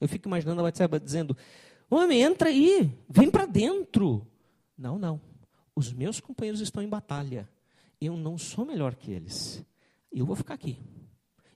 Eu 0.00 0.08
fico 0.08 0.28
imaginando 0.28 0.60
a 0.60 0.64
Batseba 0.64 0.98
dizendo: 0.98 1.36
Homem, 1.90 2.22
entra 2.22 2.48
aí, 2.48 2.92
vem 3.08 3.30
para 3.30 3.46
dentro. 3.46 4.26
Não, 4.76 4.98
não. 4.98 5.20
Os 5.74 5.92
meus 5.92 6.18
companheiros 6.20 6.60
estão 6.60 6.82
em 6.82 6.88
batalha. 6.88 7.48
Eu 8.00 8.16
não 8.16 8.38
sou 8.38 8.64
melhor 8.64 8.94
que 8.94 9.10
eles. 9.10 9.64
Eu 10.12 10.24
vou 10.24 10.34
ficar 10.34 10.54
aqui. 10.54 10.78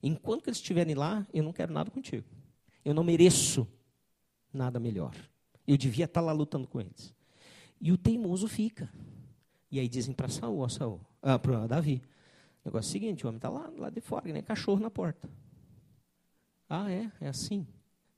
Enquanto 0.03 0.49
eles 0.49 0.59
estiverem 0.59 0.95
lá, 0.95 1.27
eu 1.33 1.43
não 1.43 1.53
quero 1.53 1.73
nada 1.73 1.91
contigo. 1.91 2.27
Eu 2.85 2.93
não 2.93 3.05
mereço 3.05 3.67
nada 4.53 4.81
melhor. 4.81 5.15
Eu 5.67 5.77
devia 5.77 6.07
estar 6.07 6.21
lá 6.21 6.33
lutando 6.33 6.67
com 6.67 6.81
eles. 6.81 7.15
E 7.83 7.93
o 7.93 7.99
teimoso 7.99 8.49
fica. 8.49 8.89
E 9.71 9.79
aí 9.79 9.89
dizem 9.89 10.15
para 10.15 10.29
Saul, 10.29 10.67
Saul, 10.69 11.01
ah, 11.21 11.39
para 11.39 11.67
Davi, 11.67 12.01
negócio 12.65 12.89
é 12.89 12.91
o 12.91 12.93
seguinte, 12.93 13.27
o 13.27 13.29
homem 13.29 13.39
está 13.39 13.49
lá, 13.49 13.71
lá 13.77 13.91
de 13.91 14.01
fora, 14.01 14.33
nem 14.33 14.43
cachorro 14.43 14.81
na 14.81 14.91
porta. 14.91 15.29
Ah, 16.69 16.91
é? 16.91 17.11
É 17.21 17.29
assim? 17.29 17.67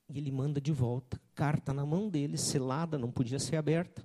E 0.09 0.18
ele 0.18 0.31
manda 0.31 0.61
de 0.61 0.70
volta, 0.70 1.18
carta 1.35 1.72
na 1.72 1.87
mão 1.87 2.11
dele, 2.11 2.37
selada, 2.37 2.98
não 2.98 3.11
podia 3.11 3.38
ser 3.38 3.57
aberta 3.57 4.05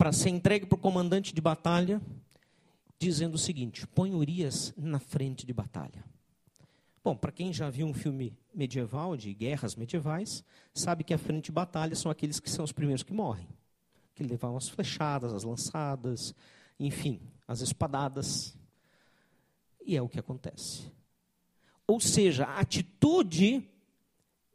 para 0.00 0.12
ser 0.12 0.30
entregue 0.30 0.64
para 0.64 0.76
o 0.76 0.80
comandante 0.80 1.34
de 1.34 1.42
batalha, 1.42 2.00
dizendo 2.98 3.34
o 3.34 3.38
seguinte: 3.38 3.86
põe 3.86 4.14
Urias 4.14 4.72
na 4.74 4.98
frente 4.98 5.44
de 5.44 5.52
batalha. 5.52 6.02
Bom, 7.04 7.14
para 7.14 7.30
quem 7.30 7.52
já 7.52 7.68
viu 7.68 7.86
um 7.86 7.92
filme 7.92 8.32
medieval, 8.54 9.14
de 9.14 9.34
guerras 9.34 9.76
medievais, 9.76 10.42
sabe 10.72 11.04
que 11.04 11.12
a 11.12 11.18
frente 11.18 11.46
de 11.46 11.52
batalha 11.52 11.94
são 11.94 12.10
aqueles 12.10 12.40
que 12.40 12.48
são 12.48 12.64
os 12.64 12.72
primeiros 12.72 13.02
que 13.02 13.12
morrem. 13.12 13.46
Que 14.20 14.26
levam 14.26 14.54
as 14.54 14.68
flechadas, 14.68 15.32
as 15.32 15.44
lançadas, 15.44 16.34
enfim, 16.78 17.22
as 17.48 17.62
espadadas. 17.62 18.54
E 19.82 19.96
é 19.96 20.02
o 20.02 20.10
que 20.10 20.20
acontece. 20.20 20.92
Ou 21.86 21.98
seja, 21.98 22.44
a 22.44 22.60
atitude 22.60 23.66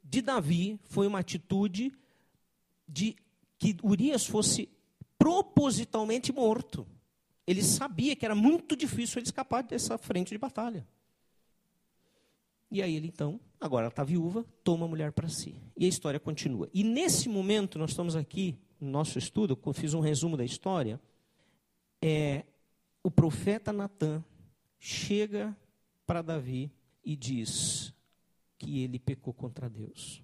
de 0.03 0.21
Davi 0.21 0.79
foi 0.83 1.07
uma 1.07 1.17
atitude 1.17 1.91
de 2.87 3.15
que 3.57 3.75
Urias 3.81 4.27
fosse 4.27 4.69
propositalmente 5.17 6.31
morto. 6.31 6.85
Ele 7.47 7.63
sabia 7.63 8.15
que 8.15 8.23
era 8.23 8.35
muito 8.35 8.75
difícil 8.75 9.17
ele 9.17 9.25
escapar 9.25 9.63
dessa 9.63 9.97
frente 9.97 10.29
de 10.29 10.37
batalha. 10.37 10.87
E 12.69 12.83
aí 12.83 12.95
ele 12.95 13.07
então, 13.07 13.39
agora 13.59 13.87
está 13.87 14.03
viúva, 14.03 14.45
toma 14.63 14.85
a 14.85 14.89
mulher 14.89 15.11
para 15.11 15.27
si. 15.27 15.55
E 15.75 15.85
a 15.85 15.89
história 15.89 16.19
continua. 16.19 16.69
E 16.71 16.83
nesse 16.83 17.27
momento, 17.27 17.79
nós 17.79 17.89
estamos 17.89 18.15
aqui, 18.15 18.59
no 18.79 18.89
nosso 18.89 19.17
estudo, 19.17 19.57
fiz 19.73 19.93
um 19.93 19.99
resumo 19.99 20.35
da 20.37 20.43
história, 20.43 20.99
é, 22.01 22.43
o 23.03 23.09
profeta 23.09 23.71
Natan 23.71 24.23
chega 24.79 25.55
para 26.05 26.21
Davi 26.21 26.71
e 27.03 27.15
diz 27.15 27.93
que 28.57 28.83
ele 28.83 28.99
pecou 28.99 29.33
contra 29.33 29.69
Deus. 29.69 30.23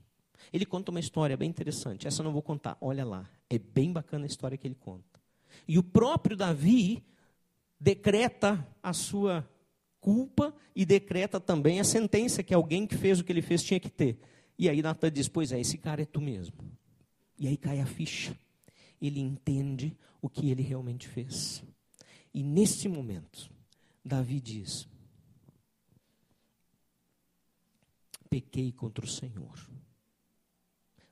Ele 0.52 0.66
conta 0.66 0.92
uma 0.92 1.00
história 1.00 1.38
bem 1.38 1.50
interessante. 1.50 2.08
Essa 2.08 2.22
eu 2.22 2.26
não 2.26 2.34
vou 2.34 2.42
contar. 2.42 2.78
Olha 2.82 3.06
lá. 3.06 3.30
É 3.50 3.58
bem 3.60 3.92
bacana 3.92 4.26
a 4.26 4.28
história 4.28 4.58
que 4.58 4.68
ele 4.68 4.76
conta. 4.76 5.20
E 5.68 5.78
o 5.78 5.84
próprio 5.84 6.36
Davi 6.36 7.04
decreta 7.80 8.66
a 8.82 8.94
sua 8.94 9.48
culpa 10.00 10.54
e 10.76 10.86
decreta 10.86 11.40
também 11.40 11.80
a 11.80 11.84
sentença 11.84 12.44
que 12.44 12.54
alguém 12.54 12.88
que 12.88 12.96
fez 12.96 13.20
o 13.20 13.24
que 13.24 13.32
ele 13.32 13.42
fez 13.42 13.64
tinha 13.64 13.80
que 13.80 13.90
ter. 13.90 14.20
E 14.58 14.70
aí 14.70 14.82
Natan 14.82 15.12
diz: 15.12 15.28
Pois 15.28 15.52
é, 15.52 15.60
esse 15.60 15.78
cara 15.78 16.02
é 16.02 16.06
tu 16.06 16.22
mesmo. 16.22 16.56
E 17.42 17.48
aí 17.48 17.58
cai 17.58 17.80
a 17.80 17.88
ficha. 17.88 18.38
Ele 19.02 19.20
entende 19.20 19.98
o 20.22 20.30
que 20.30 20.52
ele 20.52 20.62
realmente 20.62 21.08
fez. 21.08 21.64
E 22.32 22.44
nesse 22.44 22.88
momento, 22.88 23.50
Davi 24.06 24.40
diz: 24.40 24.88
Pequei 28.30 28.72
contra 28.72 29.04
o 29.04 29.10
Senhor. 29.10 29.68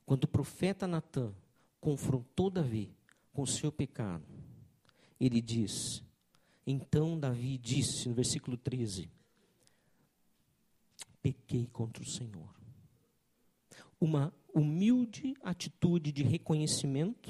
Quando 0.05 0.25
o 0.25 0.27
profeta 0.27 0.87
Natan 0.87 1.33
confrontou 1.81 2.51
Davi 2.51 2.95
com 3.33 3.41
o 3.41 3.47
seu 3.47 3.71
pecado, 3.71 4.23
ele 5.19 5.41
diz: 5.41 6.03
Então 6.63 7.19
Davi 7.19 7.57
disse 7.57 8.07
no 8.07 8.13
versículo 8.13 8.55
13: 8.55 9.09
pequei 11.23 11.65
contra 11.67 12.03
o 12.03 12.07
Senhor. 12.07 12.58
Uma 13.99 14.33
humilde 14.53 15.35
atitude 15.43 16.11
de 16.11 16.23
reconhecimento 16.23 17.29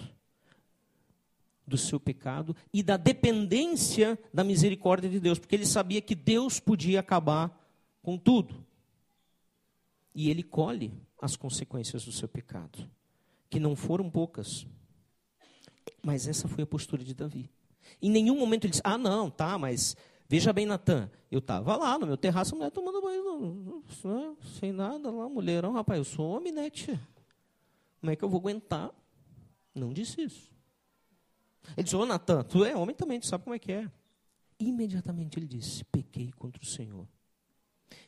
do 1.67 1.77
seu 1.77 1.99
pecado 1.99 2.55
e 2.73 2.81
da 2.81 2.97
dependência 2.97 4.17
da 4.33 4.43
misericórdia 4.43 5.09
de 5.09 5.19
Deus, 5.19 5.37
porque 5.37 5.55
ele 5.55 5.65
sabia 5.65 6.01
que 6.01 6.15
Deus 6.15 6.59
podia 6.59 6.99
acabar 6.99 7.55
com 8.01 8.17
tudo. 8.17 8.65
E 10.13 10.29
ele 10.29 10.41
colhe 10.41 10.91
as 11.21 11.35
consequências 11.35 12.03
do 12.05 12.11
seu 12.11 12.27
pecado, 12.27 12.89
que 13.49 13.59
não 13.59 13.75
foram 13.75 14.09
poucas. 14.09 14.65
Mas 16.01 16.27
essa 16.27 16.47
foi 16.47 16.63
a 16.63 16.67
postura 16.67 17.03
de 17.03 17.13
Davi. 17.13 17.49
Em 18.01 18.09
nenhum 18.09 18.37
momento 18.37 18.65
ele 18.65 18.71
disse: 18.71 18.81
Ah, 18.83 18.97
não, 18.97 19.29
tá, 19.29 19.57
mas 19.57 19.95
veja 20.29 20.53
bem, 20.53 20.65
Natan, 20.65 21.11
eu 21.29 21.39
estava 21.39 21.75
lá 21.75 21.97
no 21.97 22.07
meu 22.07 22.15
terraço, 22.15 22.55
a 22.55 22.57
mulher 22.57 22.71
tomando 22.71 23.01
banho, 23.01 23.83
sem 24.59 24.71
nada 24.71 25.11
lá, 25.11 25.27
mulherão, 25.27 25.73
rapaz, 25.73 25.97
eu 25.97 26.05
sou 26.05 26.29
homem, 26.29 26.53
né, 26.53 26.69
tia? 26.69 26.99
Como 27.99 28.11
é 28.11 28.15
que 28.15 28.23
eu 28.23 28.29
vou 28.29 28.39
aguentar? 28.39 28.91
Não 29.75 29.91
disse 29.91 30.21
isso. 30.21 30.49
Ele 31.75 31.83
disse: 31.83 31.95
Ô, 31.95 32.05
Natan, 32.05 32.43
tu 32.43 32.63
é 32.63 32.75
homem 32.75 32.95
também, 32.95 33.19
tu 33.19 33.27
sabe 33.27 33.43
como 33.43 33.55
é 33.55 33.59
que 33.59 33.71
é. 33.71 33.89
Imediatamente 34.59 35.37
ele 35.37 35.47
disse: 35.47 35.83
Pequei 35.85 36.31
contra 36.31 36.61
o 36.61 36.65
Senhor. 36.65 37.07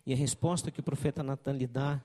E 0.05 0.13
a 0.13 0.15
resposta 0.15 0.71
que 0.71 0.79
o 0.79 0.83
profeta 0.83 1.23
Natan 1.23 1.53
lhe 1.53 1.67
dá 1.67 2.01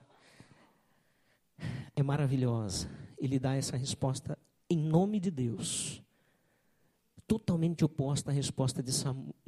é 1.95 2.03
maravilhosa. 2.03 2.89
Ele 3.17 3.39
dá 3.39 3.55
essa 3.55 3.75
resposta 3.75 4.37
em 4.69 4.77
nome 4.77 5.19
de 5.19 5.31
Deus, 5.31 6.01
totalmente 7.27 7.83
oposta 7.83 8.31
à 8.31 8.33
resposta 8.33 8.81
de 8.81 8.91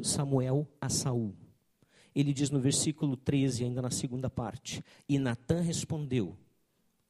Samuel 0.03 0.67
a 0.81 0.89
Saul. 0.89 1.33
Ele 2.13 2.33
diz 2.33 2.49
no 2.49 2.59
versículo 2.59 3.15
13, 3.15 3.63
ainda 3.63 3.81
na 3.81 3.89
segunda 3.89 4.29
parte: 4.29 4.83
E 5.07 5.17
Natan 5.17 5.61
respondeu, 5.61 6.37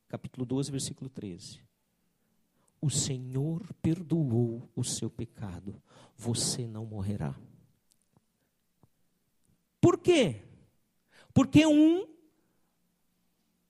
capítulo 0.08 0.46
12, 0.46 0.72
versículo 0.72 1.10
13: 1.10 1.60
O 2.80 2.90
Senhor 2.90 3.74
perdoou 3.82 4.70
o 4.76 4.84
seu 4.84 5.10
pecado, 5.10 5.82
você 6.16 6.68
não 6.68 6.86
morrerá. 6.86 7.36
Por 9.82 9.98
quê? 9.98 10.44
Porque 11.34 11.66
um 11.66 12.08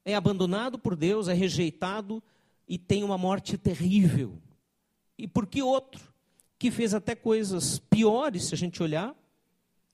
é 0.04 0.16
abandonado 0.16 0.78
por 0.78 0.96
Deus, 0.96 1.28
é 1.28 1.34
rejeitado 1.34 2.22
e 2.68 2.78
tem 2.78 3.04
uma 3.04 3.18
morte 3.18 3.58
terrível. 3.58 4.42
E 5.18 5.28
porque 5.28 5.62
outro, 5.62 6.09
que 6.60 6.70
fez 6.70 6.94
até 6.94 7.16
coisas 7.16 7.80
piores, 7.80 8.48
se 8.48 8.54
a 8.54 8.58
gente 8.58 8.84
olhar, 8.84 9.16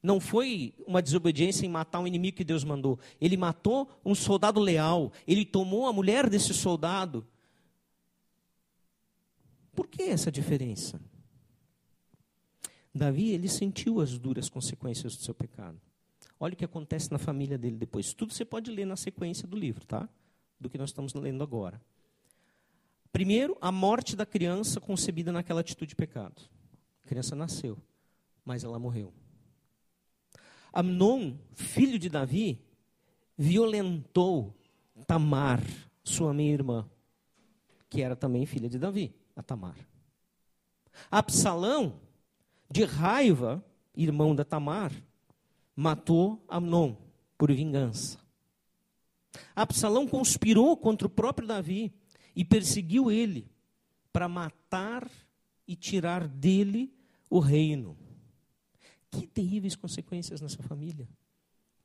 não 0.01 0.19
foi 0.19 0.73
uma 0.85 1.01
desobediência 1.01 1.65
em 1.65 1.69
matar 1.69 1.99
um 1.99 2.07
inimigo 2.07 2.37
que 2.37 2.43
Deus 2.43 2.63
mandou. 2.63 2.99
Ele 3.21 3.37
matou 3.37 3.89
um 4.03 4.15
soldado 4.15 4.59
leal. 4.59 5.11
Ele 5.27 5.45
tomou 5.45 5.87
a 5.87 5.93
mulher 5.93 6.29
desse 6.29 6.53
soldado. 6.53 7.25
Por 9.75 9.87
que 9.87 10.03
essa 10.03 10.31
diferença? 10.31 10.99
Davi, 12.93 13.29
ele 13.29 13.47
sentiu 13.47 13.99
as 13.99 14.17
duras 14.17 14.49
consequências 14.49 15.15
do 15.15 15.23
seu 15.23 15.35
pecado. 15.35 15.79
Olha 16.39 16.53
o 16.53 16.57
que 16.57 16.65
acontece 16.65 17.11
na 17.11 17.17
família 17.17 17.57
dele 17.57 17.75
depois. 17.75 18.13
Tudo 18.13 18.33
você 18.33 18.45
pode 18.45 18.71
ler 18.71 18.85
na 18.85 18.95
sequência 18.95 19.47
do 19.47 19.57
livro, 19.57 19.85
tá? 19.85 20.07
Do 20.59 20.69
que 20.69 20.77
nós 20.77 20.89
estamos 20.89 21.13
lendo 21.13 21.43
agora. 21.43 21.81
Primeiro, 23.11 23.57
a 23.61 23.71
morte 23.71 24.15
da 24.15 24.25
criança 24.25 24.79
concebida 24.79 25.31
naquela 25.31 25.61
atitude 25.61 25.89
de 25.89 25.95
pecado. 25.95 26.54
A 27.05 27.07
criança 27.07 27.35
nasceu, 27.35 27.77
mas 28.43 28.63
ela 28.63 28.79
morreu. 28.79 29.13
Amnon, 30.73 31.37
filho 31.53 31.99
de 31.99 32.09
Davi, 32.09 32.59
violentou 33.37 34.55
Tamar, 35.05 35.61
sua 36.03 36.33
meia-irmã, 36.33 36.89
que 37.89 38.01
era 38.01 38.15
também 38.15 38.47
filha 38.47 38.67
de 38.67 38.79
Davi, 38.79 39.13
a 39.35 39.43
Tamar. 39.43 39.77
Absalão, 41.11 42.01
de 42.71 42.83
raiva, 42.83 43.63
irmão 43.95 44.35
da 44.35 44.43
Tamar, 44.43 44.91
matou 45.75 46.43
Amnon 46.47 46.95
por 47.37 47.51
vingança. 47.53 48.19
Absalão 49.55 50.07
conspirou 50.07 50.75
contra 50.75 51.05
o 51.05 51.11
próprio 51.11 51.47
Davi 51.47 51.93
e 52.35 52.43
perseguiu 52.43 53.11
ele 53.11 53.47
para 54.11 54.27
matar 54.27 55.07
e 55.67 55.75
tirar 55.75 56.27
dele 56.27 56.94
o 57.29 57.39
reino. 57.39 57.97
Que 59.09 59.25
terríveis 59.25 59.75
consequências 59.75 60.41
nessa 60.41 60.61
família. 60.63 61.07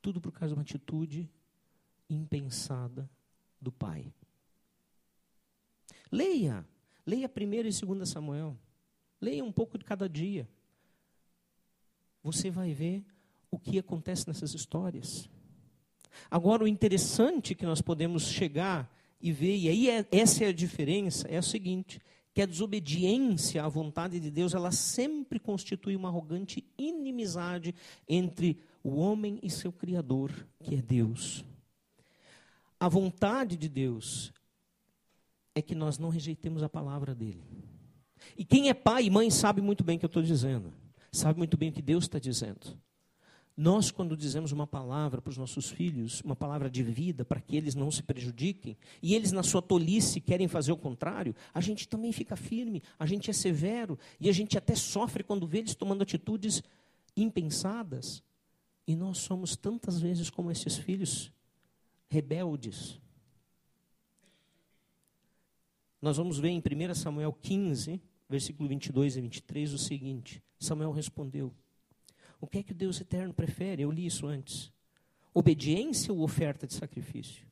Tudo 0.01 0.19
por 0.19 0.31
causa 0.31 0.53
de 0.53 0.59
uma 0.59 0.63
atitude 0.63 1.29
impensada 2.09 3.09
do 3.59 3.71
pai. 3.71 4.13
Leia, 6.11 6.65
leia 7.05 7.29
primeiro 7.29 7.67
e 7.67 7.73
segunda 7.73 8.05
Samuel. 8.05 8.57
Leia 9.19 9.43
um 9.43 9.51
pouco 9.51 9.77
de 9.77 9.85
cada 9.85 10.09
dia. 10.09 10.49
Você 12.23 12.49
vai 12.49 12.73
ver 12.73 13.05
o 13.49 13.57
que 13.57 13.79
acontece 13.79 14.27
nessas 14.27 14.53
histórias. 14.53 15.29
Agora, 16.29 16.63
o 16.63 16.67
interessante 16.67 17.55
que 17.55 17.65
nós 17.65 17.81
podemos 17.81 18.23
chegar 18.23 18.91
e 19.21 19.31
ver, 19.31 19.55
e 19.55 19.69
aí 19.69 19.89
é, 19.89 20.05
essa 20.11 20.43
é 20.43 20.47
a 20.47 20.53
diferença, 20.53 21.27
é 21.27 21.39
o 21.39 21.43
seguinte: 21.43 22.01
que 22.33 22.41
a 22.41 22.45
desobediência 22.45 23.63
à 23.63 23.67
vontade 23.67 24.19
de 24.19 24.31
Deus, 24.31 24.53
ela 24.53 24.71
sempre 24.71 25.39
constitui 25.39 25.95
uma 25.95 26.09
arrogante 26.09 26.65
inimizade 26.77 27.75
entre 28.07 28.57
o 28.83 28.95
homem 28.95 29.39
e 29.43 29.49
seu 29.49 29.71
Criador, 29.71 30.31
que 30.63 30.75
é 30.75 30.81
Deus. 30.81 31.43
A 32.79 32.87
vontade 32.87 33.57
de 33.57 33.67
Deus 33.67 34.33
é 35.53 35.61
que 35.61 35.75
nós 35.75 35.99
não 35.99 36.09
rejeitemos 36.09 36.63
a 36.63 36.69
palavra 36.69 37.13
dele. 37.13 37.43
E 38.37 38.45
quem 38.45 38.69
é 38.69 38.73
pai 38.73 39.05
e 39.05 39.09
mãe 39.09 39.29
sabe 39.29 39.61
muito 39.61 39.83
bem 39.83 39.97
o 39.97 39.99
que 39.99 40.05
eu 40.05 40.07
estou 40.07 40.23
dizendo, 40.23 40.73
sabe 41.11 41.37
muito 41.37 41.57
bem 41.57 41.69
o 41.69 41.73
que 41.73 41.81
Deus 41.81 42.05
está 42.05 42.17
dizendo. 42.17 42.77
Nós, 43.55 43.91
quando 43.91 44.15
dizemos 44.15 44.51
uma 44.51 44.65
palavra 44.65 45.21
para 45.21 45.29
os 45.29 45.37
nossos 45.37 45.69
filhos, 45.69 46.21
uma 46.21 46.35
palavra 46.35 46.69
de 46.69 46.81
vida, 46.81 47.25
para 47.25 47.41
que 47.41 47.55
eles 47.55 47.75
não 47.75 47.91
se 47.91 48.01
prejudiquem, 48.01 48.77
e 49.01 49.13
eles, 49.13 49.31
na 49.31 49.43
sua 49.43 49.61
tolice, 49.61 50.21
querem 50.21 50.47
fazer 50.47 50.71
o 50.71 50.77
contrário, 50.77 51.35
a 51.53 51.59
gente 51.59 51.87
também 51.87 52.11
fica 52.11 52.35
firme, 52.35 52.81
a 52.97 53.05
gente 53.05 53.29
é 53.29 53.33
severo, 53.33 53.99
e 54.19 54.29
a 54.29 54.31
gente 54.31 54.57
até 54.57 54.73
sofre 54.73 55.23
quando 55.23 55.45
vê 55.45 55.59
eles 55.59 55.75
tomando 55.75 56.01
atitudes 56.01 56.63
impensadas. 57.15 58.23
E 58.87 58.95
nós 58.95 59.19
somos 59.19 59.55
tantas 59.55 59.99
vezes 59.99 60.29
como 60.29 60.49
esses 60.49 60.77
filhos 60.77 61.31
rebeldes. 62.09 62.99
Nós 66.01 66.17
vamos 66.17 66.39
ver 66.39 66.49
em 66.49 66.59
1 66.59 66.95
Samuel 66.95 67.31
15, 67.31 68.01
versículo 68.27 68.67
22 68.67 69.17
e 69.17 69.21
23, 69.21 69.73
o 69.73 69.77
seguinte: 69.77 70.41
Samuel 70.57 70.91
respondeu. 70.91 71.53
O 72.41 72.47
que 72.47 72.57
é 72.57 72.63
que 72.63 72.73
Deus 72.73 72.99
eterno 72.99 73.33
prefere? 73.33 73.83
Eu 73.83 73.91
li 73.91 74.07
isso 74.07 74.25
antes. 74.25 74.73
Obediência 75.31 76.11
ou 76.11 76.21
oferta 76.21 76.65
de 76.65 76.73
sacrifício? 76.73 77.45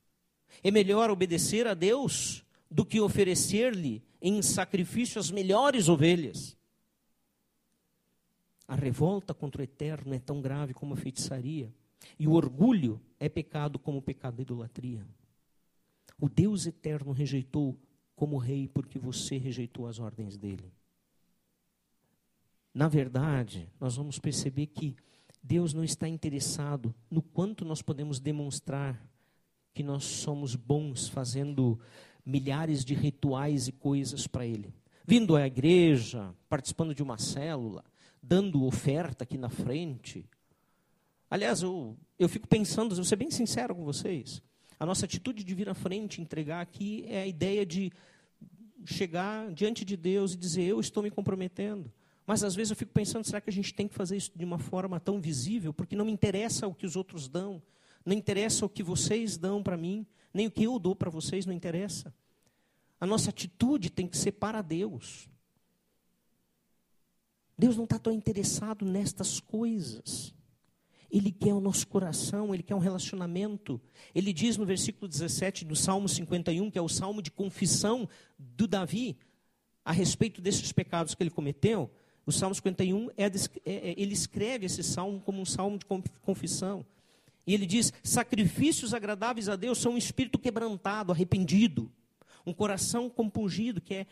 É 0.63 0.71
melhor 0.71 1.12
obedecer 1.12 1.67
a 1.67 1.75
Deus 1.75 2.43
do 2.69 2.84
que 2.84 2.99
oferecer-lhe 2.99 4.04
em 4.19 4.41
sacrifício 4.41 5.19
as 5.19 5.30
melhores 5.30 5.88
ovelhas. 5.88 6.58
A 8.67 8.75
revolta 8.75 9.34
contra 9.34 9.62
o 9.62 9.63
eterno 9.63 10.13
é 10.13 10.19
tão 10.19 10.41
grave 10.41 10.73
como 10.73 10.95
a 10.95 10.97
feitiçaria, 10.97 11.71
e 12.17 12.28
o 12.28 12.34
orgulho 12.34 12.99
é 13.19 13.30
pecado 13.30 13.78
como 13.78 13.99
o 13.99 14.02
pecado 14.02 14.38
da 14.38 14.41
idolatria. 14.41 15.06
O 16.19 16.28
Deus 16.28 16.65
eterno 16.65 17.12
rejeitou 17.12 17.78
como 18.15 18.38
rei 18.38 18.67
porque 18.67 18.99
você 18.99 19.38
rejeitou 19.38 19.88
as 19.88 19.99
ordens 19.99 20.36
dele. 20.36 20.73
Na 22.74 22.88
verdade, 22.88 23.70
nós 23.80 23.96
vamos 23.96 24.20
perceber 24.20 24.68
que 24.68 24.96
Deus 25.42 25.74
não 25.74 25.84
está 25.84 26.08
interessado 26.08 26.94
no 27.10 27.22
quanto 27.22 27.66
nós 27.66 27.82
podemos 27.82 28.20
demonstrar 28.20 29.02
que 29.74 29.84
nós 29.84 30.04
somos 30.04 30.56
bons 30.56 31.08
fazendo 31.08 31.80
milhares 32.26 32.84
de 32.84 32.94
rituais 32.94 33.67
e 33.67 33.72
coisas 33.72 34.28
para 34.28 34.46
Ele. 34.46 34.74
Vindo 35.06 35.36
à 35.36 35.48
igreja, 35.48 36.34
participando 36.48 36.94
de 36.94 37.02
uma 37.02 37.17
célula, 37.17 37.84
dando 38.22 38.65
oferta 38.65 39.24
aqui 39.24 39.38
na 39.38 39.50
frente. 39.50 40.26
Aliás, 41.30 41.62
eu, 41.62 41.98
eu 42.17 42.28
fico 42.28 42.48
pensando, 42.48 42.94
vou 42.94 43.04
ser 43.04 43.15
bem 43.15 43.32
sincero 43.32 43.74
com 43.74 43.84
vocês, 43.84 44.42
a 44.80 44.86
nossa 44.86 45.06
atitude 45.06 45.44
de 45.44 45.56
vir 45.56 45.67
à 45.67 45.74
frente, 45.74 46.22
entregar 46.22 46.62
aqui, 46.62 47.04
é 47.08 47.22
a 47.22 47.28
ideia 47.28 47.65
de 47.65 47.92
chegar 48.86 49.52
diante 49.52 49.84
de 49.84 49.98
Deus 49.98 50.34
e 50.34 50.38
dizer: 50.38 50.63
Eu 50.63 50.80
estou 50.80 51.04
me 51.04 51.12
comprometendo. 51.12 51.92
Mas 52.30 52.44
às 52.44 52.54
vezes 52.54 52.69
eu 52.69 52.77
fico 52.77 52.94
pensando, 52.94 53.25
será 53.25 53.42
que 53.42 53.50
a 53.50 53.54
gente 53.54 53.73
tem 53.73 53.88
que 53.88 53.96
fazer 53.96 54.15
isso 54.15 54.32
de 54.36 54.46
uma 54.46 54.60
forma 54.60 55.00
tão 55.00 55.19
visível? 55.19 55.73
Porque 55.73 55.96
não 55.96 56.06
me 56.06 56.12
interessa 56.12 56.67
o 56.67 56.75
que 56.75 56.86
os 56.86 56.96
outros 56.96 57.27
dão, 57.27 57.60
não 58.06 58.15
interessa 58.15 58.63
o 58.67 58.69
que 58.69 58.84
vocês 58.84 59.36
dão 59.36 59.63
para 59.63 59.75
mim, 59.75 60.06
nem 60.32 60.46
o 60.46 60.52
que 60.52 60.62
eu 60.62 60.77
dou 60.77 60.96
para 60.96 61.10
vocês, 61.10 61.48
não 61.48 61.54
interessa. 61.56 62.13
A 63.02 63.08
nossa 63.08 63.32
atitude 63.32 63.90
tem 63.90 64.08
que 64.08 64.15
ser 64.15 64.34
para 64.34 64.62
Deus. 64.62 65.27
Deus 67.58 67.75
não 67.75 67.86
está 67.86 67.98
tão 67.98 68.13
interessado 68.13 68.86
nestas 68.86 69.40
coisas. 69.40 70.32
Ele 71.10 71.32
quer 71.32 71.56
o 71.56 71.60
nosso 71.60 71.88
coração, 71.88 72.54
ele 72.54 72.62
quer 72.62 72.75
um 72.75 72.77
relacionamento. 72.77 73.82
Ele 74.13 74.32
diz 74.32 74.56
no 74.56 74.67
versículo 74.67 75.08
17 75.08 75.65
do 75.65 75.75
Salmo 75.75 76.08
51, 76.08 76.69
que 76.69 76.77
é 76.77 76.82
o 76.82 76.88
salmo 76.88 77.23
de 77.23 77.32
confissão 77.32 78.08
do 78.38 78.67
Davi, 78.67 79.17
a 79.84 79.92
respeito 79.92 80.40
desses 80.40 80.71
pecados 80.71 81.15
que 81.15 81.23
ele 81.23 81.32
cometeu. 81.32 81.92
O 82.30 82.32
Salmo 82.32 82.54
51, 82.54 83.10
é, 83.17 83.23
é, 83.23 83.30
é, 83.65 83.96
ele 83.98 84.13
escreve 84.13 84.67
esse 84.67 84.84
salmo 84.84 85.19
como 85.19 85.42
um 85.42 85.46
salmo 85.46 85.80
de 85.80 85.86
confissão. 86.21 86.86
E 87.48 87.56
ele 87.56 87.65
diz: 87.65 87.92
sacrifícios 88.04 88.94
agradáveis 88.94 89.50
a 89.50 89.56
Deus 89.56 89.80
são 89.80 89.94
um 89.94 89.98
espírito 89.98 90.38
quebrantado, 90.38 91.12
arrependido, 91.12 91.92
um 92.46 92.54
coração 92.54 93.10
compungido, 93.10 93.82
que 93.82 93.96
é 93.96 94.06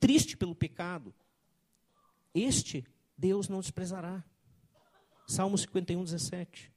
triste 0.00 0.38
pelo 0.38 0.54
pecado. 0.54 1.14
Este 2.34 2.82
Deus 3.14 3.46
não 3.46 3.60
desprezará. 3.60 4.24
Salmo 5.26 5.58
51, 5.58 6.02
17. 6.02 6.72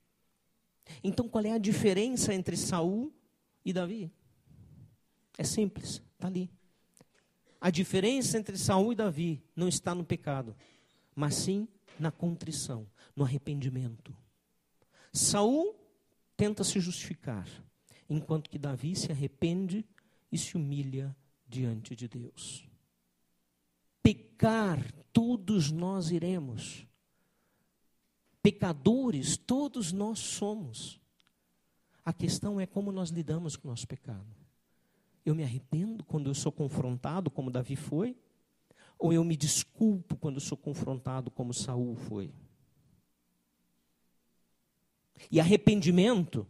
Então, 1.02 1.30
qual 1.30 1.46
é 1.46 1.52
a 1.52 1.58
diferença 1.58 2.34
entre 2.34 2.58
Saul 2.58 3.14
e 3.64 3.72
Davi? 3.72 4.12
É 5.38 5.46
simples, 5.46 6.04
está 6.18 6.28
ali. 6.28 6.52
A 7.60 7.70
diferença 7.70 8.38
entre 8.38 8.58
Saul 8.58 8.94
e 8.94 8.96
Davi 8.96 9.44
não 9.56 9.68
está 9.68 9.96
no 9.96 10.06
pecado, 10.06 10.56
mas 11.16 11.36
sim 11.36 11.68
na 12.00 12.12
contrição, 12.12 12.88
no 13.16 13.24
arrependimento. 13.24 14.16
Saul 15.12 15.76
tenta 16.36 16.64
se 16.64 16.80
justificar, 16.80 17.48
enquanto 18.08 18.50
que 18.50 18.60
Davi 18.60 18.96
se 18.96 19.12
arrepende 19.12 19.84
e 20.32 20.38
se 20.38 20.56
humilha 20.56 21.16
diante 21.48 21.96
de 21.96 22.08
Deus. 22.08 22.68
Pecar, 24.04 24.80
todos 25.12 25.72
nós 25.72 26.12
iremos. 26.12 26.86
Pecadores, 28.42 29.36
todos 29.36 29.92
nós 29.92 30.20
somos. 30.20 31.02
A 32.06 32.14
questão 32.14 32.62
é 32.62 32.66
como 32.66 32.92
nós 32.92 33.10
lidamos 33.10 33.56
com 33.56 33.68
o 33.68 33.72
nosso 33.72 33.88
pecado. 33.88 34.47
Eu 35.28 35.36
me 35.36 35.44
arrependo 35.44 36.06
quando 36.06 36.30
eu 36.30 36.34
sou 36.34 36.54
confrontado, 36.54 37.30
como 37.30 37.52
Davi 37.52 37.76
foi? 37.76 38.16
Ou 38.98 39.12
eu 39.12 39.26
me 39.26 39.36
desculpo 39.36 40.16
quando 40.16 40.36
eu 40.36 40.40
sou 40.40 40.58
confrontado, 40.58 41.30
como 41.30 41.54
Saul 41.54 41.98
foi? 41.98 42.34
E 45.30 45.42
arrependimento 45.42 46.48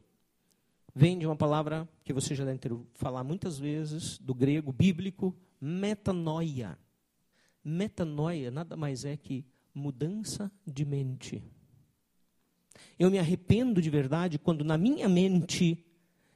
vem 0.94 1.18
de 1.18 1.26
uma 1.26 1.36
palavra 1.36 1.90
que 2.04 2.14
você 2.14 2.36
já 2.36 2.46
deve 2.46 2.60
ter 2.60 2.72
falar 2.94 3.24
muitas 3.24 3.58
vezes, 3.58 4.20
do 4.20 4.36
grego 4.36 4.72
bíblico, 4.72 5.36
metanoia. 5.60 6.78
Metanoia 7.64 8.52
nada 8.52 8.78
mais 8.78 9.06
é 9.06 9.18
que 9.18 9.44
mudança 9.74 10.52
de 10.68 10.86
mente. 10.86 11.44
Eu 13.00 13.10
me 13.10 13.18
arrependo 13.18 13.82
de 13.82 13.90
verdade 13.90 14.38
quando 14.38 14.64
na 14.64 14.78
minha 14.78 15.10
mente 15.10 15.84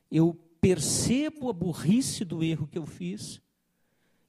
eu 0.10 0.36
percebo 0.62 1.50
a 1.50 1.54
burrice 1.54 2.24
do 2.24 2.44
erro 2.44 2.68
que 2.68 2.78
eu 2.78 2.86
fiz. 2.86 3.42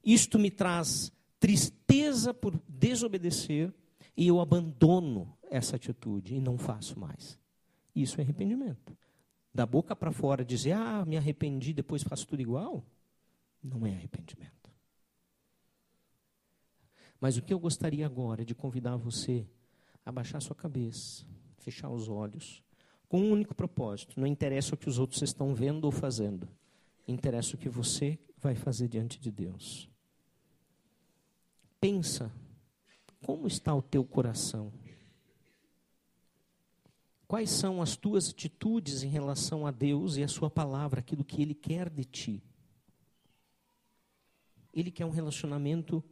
Isto 0.03 0.39
me 0.39 0.49
traz 0.49 1.11
tristeza 1.39 2.33
por 2.33 2.59
desobedecer 2.67 3.71
e 4.17 4.27
eu 4.27 4.41
abandono 4.41 5.37
essa 5.49 5.75
atitude 5.75 6.35
e 6.35 6.41
não 6.41 6.57
faço 6.57 6.99
mais. 6.99 7.39
Isso 7.95 8.19
é 8.19 8.23
arrependimento. 8.23 8.97
Da 9.53 9.65
boca 9.65 9.95
para 9.95 10.11
fora 10.11 10.43
dizer, 10.43 10.71
ah, 10.71 11.05
me 11.05 11.15
arrependi, 11.15 11.73
depois 11.73 12.01
faço 12.01 12.25
tudo 12.25 12.41
igual, 12.41 12.83
não 13.61 13.85
é 13.85 13.91
arrependimento. 13.91 14.71
Mas 17.21 17.37
o 17.37 17.41
que 17.41 17.53
eu 17.53 17.59
gostaria 17.59 18.05
agora 18.05 18.41
é 18.41 18.45
de 18.45 18.55
convidar 18.55 18.97
você 18.97 19.47
a 20.03 20.11
baixar 20.11 20.41
sua 20.41 20.55
cabeça, 20.55 21.23
fechar 21.57 21.89
os 21.89 22.09
olhos, 22.09 22.62
com 23.13 23.21
um 23.21 23.31
único 23.31 23.53
propósito. 23.53 24.19
Não 24.19 24.25
interessa 24.25 24.73
o 24.73 24.77
que 24.77 24.89
os 24.89 24.97
outros 24.97 25.21
estão 25.21 25.53
vendo 25.53 25.85
ou 25.85 25.91
fazendo. 25.91 26.49
Interessa 27.07 27.55
o 27.55 27.59
que 27.59 27.69
você 27.69 28.17
vai 28.39 28.55
fazer 28.55 28.87
diante 28.87 29.19
de 29.19 29.29
Deus. 29.29 29.87
Pensa, 31.79 32.33
como 33.23 33.45
está 33.45 33.71
o 33.75 33.83
teu 33.83 34.03
coração? 34.03 34.73
Quais 37.27 37.51
são 37.51 37.83
as 37.83 37.95
tuas 37.95 38.31
atitudes 38.31 39.03
em 39.03 39.09
relação 39.09 39.67
a 39.67 39.69
Deus 39.69 40.17
e 40.17 40.23
a 40.23 40.27
Sua 40.27 40.49
palavra, 40.49 40.99
aquilo 40.99 41.23
que 41.23 41.39
Ele 41.39 41.53
quer 41.53 41.91
de 41.91 42.05
ti? 42.05 42.43
Ele 44.73 44.89
quer 44.89 45.05
um 45.05 45.11
relacionamento 45.11 46.03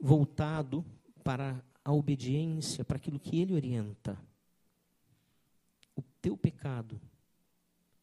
voltado 0.00 0.84
para 1.22 1.64
a 1.84 1.92
obediência, 1.92 2.84
para 2.84 2.96
aquilo 2.96 3.20
que 3.20 3.38
ele 3.38 3.54
orienta. 3.54 4.18
Teu 6.20 6.36
pecado 6.36 7.00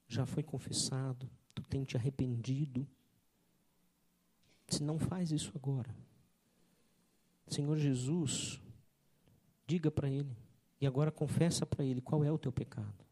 já 0.08 0.26
foi 0.26 0.44
confessado, 0.44 1.30
tu 1.54 1.62
tem 1.64 1.84
te 1.84 1.98
arrependido. 1.98 2.88
Se 4.68 4.84
não 4.84 4.98
faz 4.98 5.32
isso 5.32 5.52
agora, 5.56 5.96
Senhor 7.48 7.78
Jesus, 7.78 8.62
diga 9.68 9.92
para 9.92 10.10
ele, 10.10 10.36
e 10.80 10.88
agora 10.88 11.12
confessa 11.12 11.66
para 11.66 11.84
ele 11.84 12.02
qual 12.02 12.24
é 12.24 12.32
o 12.32 12.38
teu 12.38 12.52
pecado. 12.52 13.06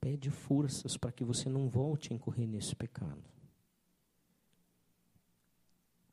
Pede 0.00 0.30
forças 0.30 0.96
para 0.96 1.12
que 1.12 1.24
você 1.24 1.48
não 1.48 1.68
volte 1.68 2.12
a 2.12 2.16
incorrer 2.16 2.46
nesse 2.46 2.74
pecado. 2.74 3.22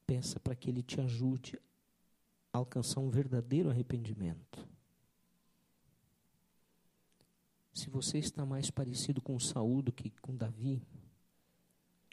Peça 0.06 0.40
para 0.40 0.56
que 0.56 0.70
Ele 0.70 0.84
te 0.84 1.00
ajude 1.00 1.60
a 2.52 2.58
alcançar 2.58 3.00
um 3.00 3.10
verdadeiro 3.10 3.70
arrependimento. 3.70 4.68
Se 7.76 7.90
você 7.90 8.18
está 8.18 8.46
mais 8.46 8.72
parecido 8.72 9.22
com 9.22 9.38
Saul 9.38 9.82
do 9.82 9.92
que 9.92 10.10
com 10.22 10.34
Davi, 10.34 10.82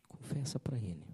confessa 0.08 0.58
para 0.58 0.76
ele. 0.76 1.06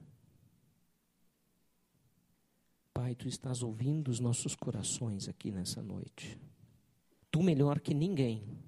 Pai, 2.95 3.15
tu 3.15 3.29
estás 3.29 3.63
ouvindo 3.63 4.09
os 4.09 4.19
nossos 4.19 4.57
corações 4.57 5.29
aqui 5.29 5.51
nessa 5.51 5.83
noite. 5.83 6.41
Tu 7.31 7.43
melhor 7.43 7.79
que 7.79 7.93
ninguém 7.93 8.59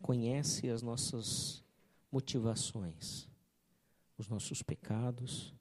conhece 0.00 0.70
as 0.70 0.80
nossas 0.80 1.62
motivações, 2.10 3.28
os 4.16 4.28
nossos 4.28 4.62
pecados, 4.62 5.54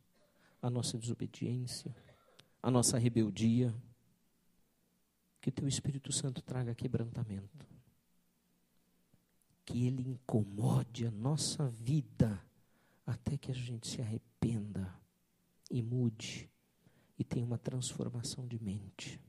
a 0.62 0.70
nossa 0.70 0.98
desobediência, 0.98 1.94
a 2.64 2.72
nossa 2.72 2.98
rebeldia. 2.98 3.76
Que 5.42 5.52
teu 5.52 5.68
Espírito 5.68 6.14
Santo 6.14 6.42
traga 6.42 6.74
quebrantamento. 6.74 7.77
Que 9.68 9.86
ele 9.86 10.02
incomode 10.02 11.06
a 11.06 11.12
nossa 11.12 11.68
vida 11.68 12.42
até 13.06 13.38
que 13.38 13.52
a 13.52 13.54
gente 13.54 13.88
se 13.88 14.02
arrependa 14.02 14.92
e 15.70 15.84
mude 15.84 16.50
e 17.20 17.24
tenha 17.24 17.46
uma 17.46 17.58
transformação 17.58 18.48
de 18.48 18.58
mente. 18.64 19.22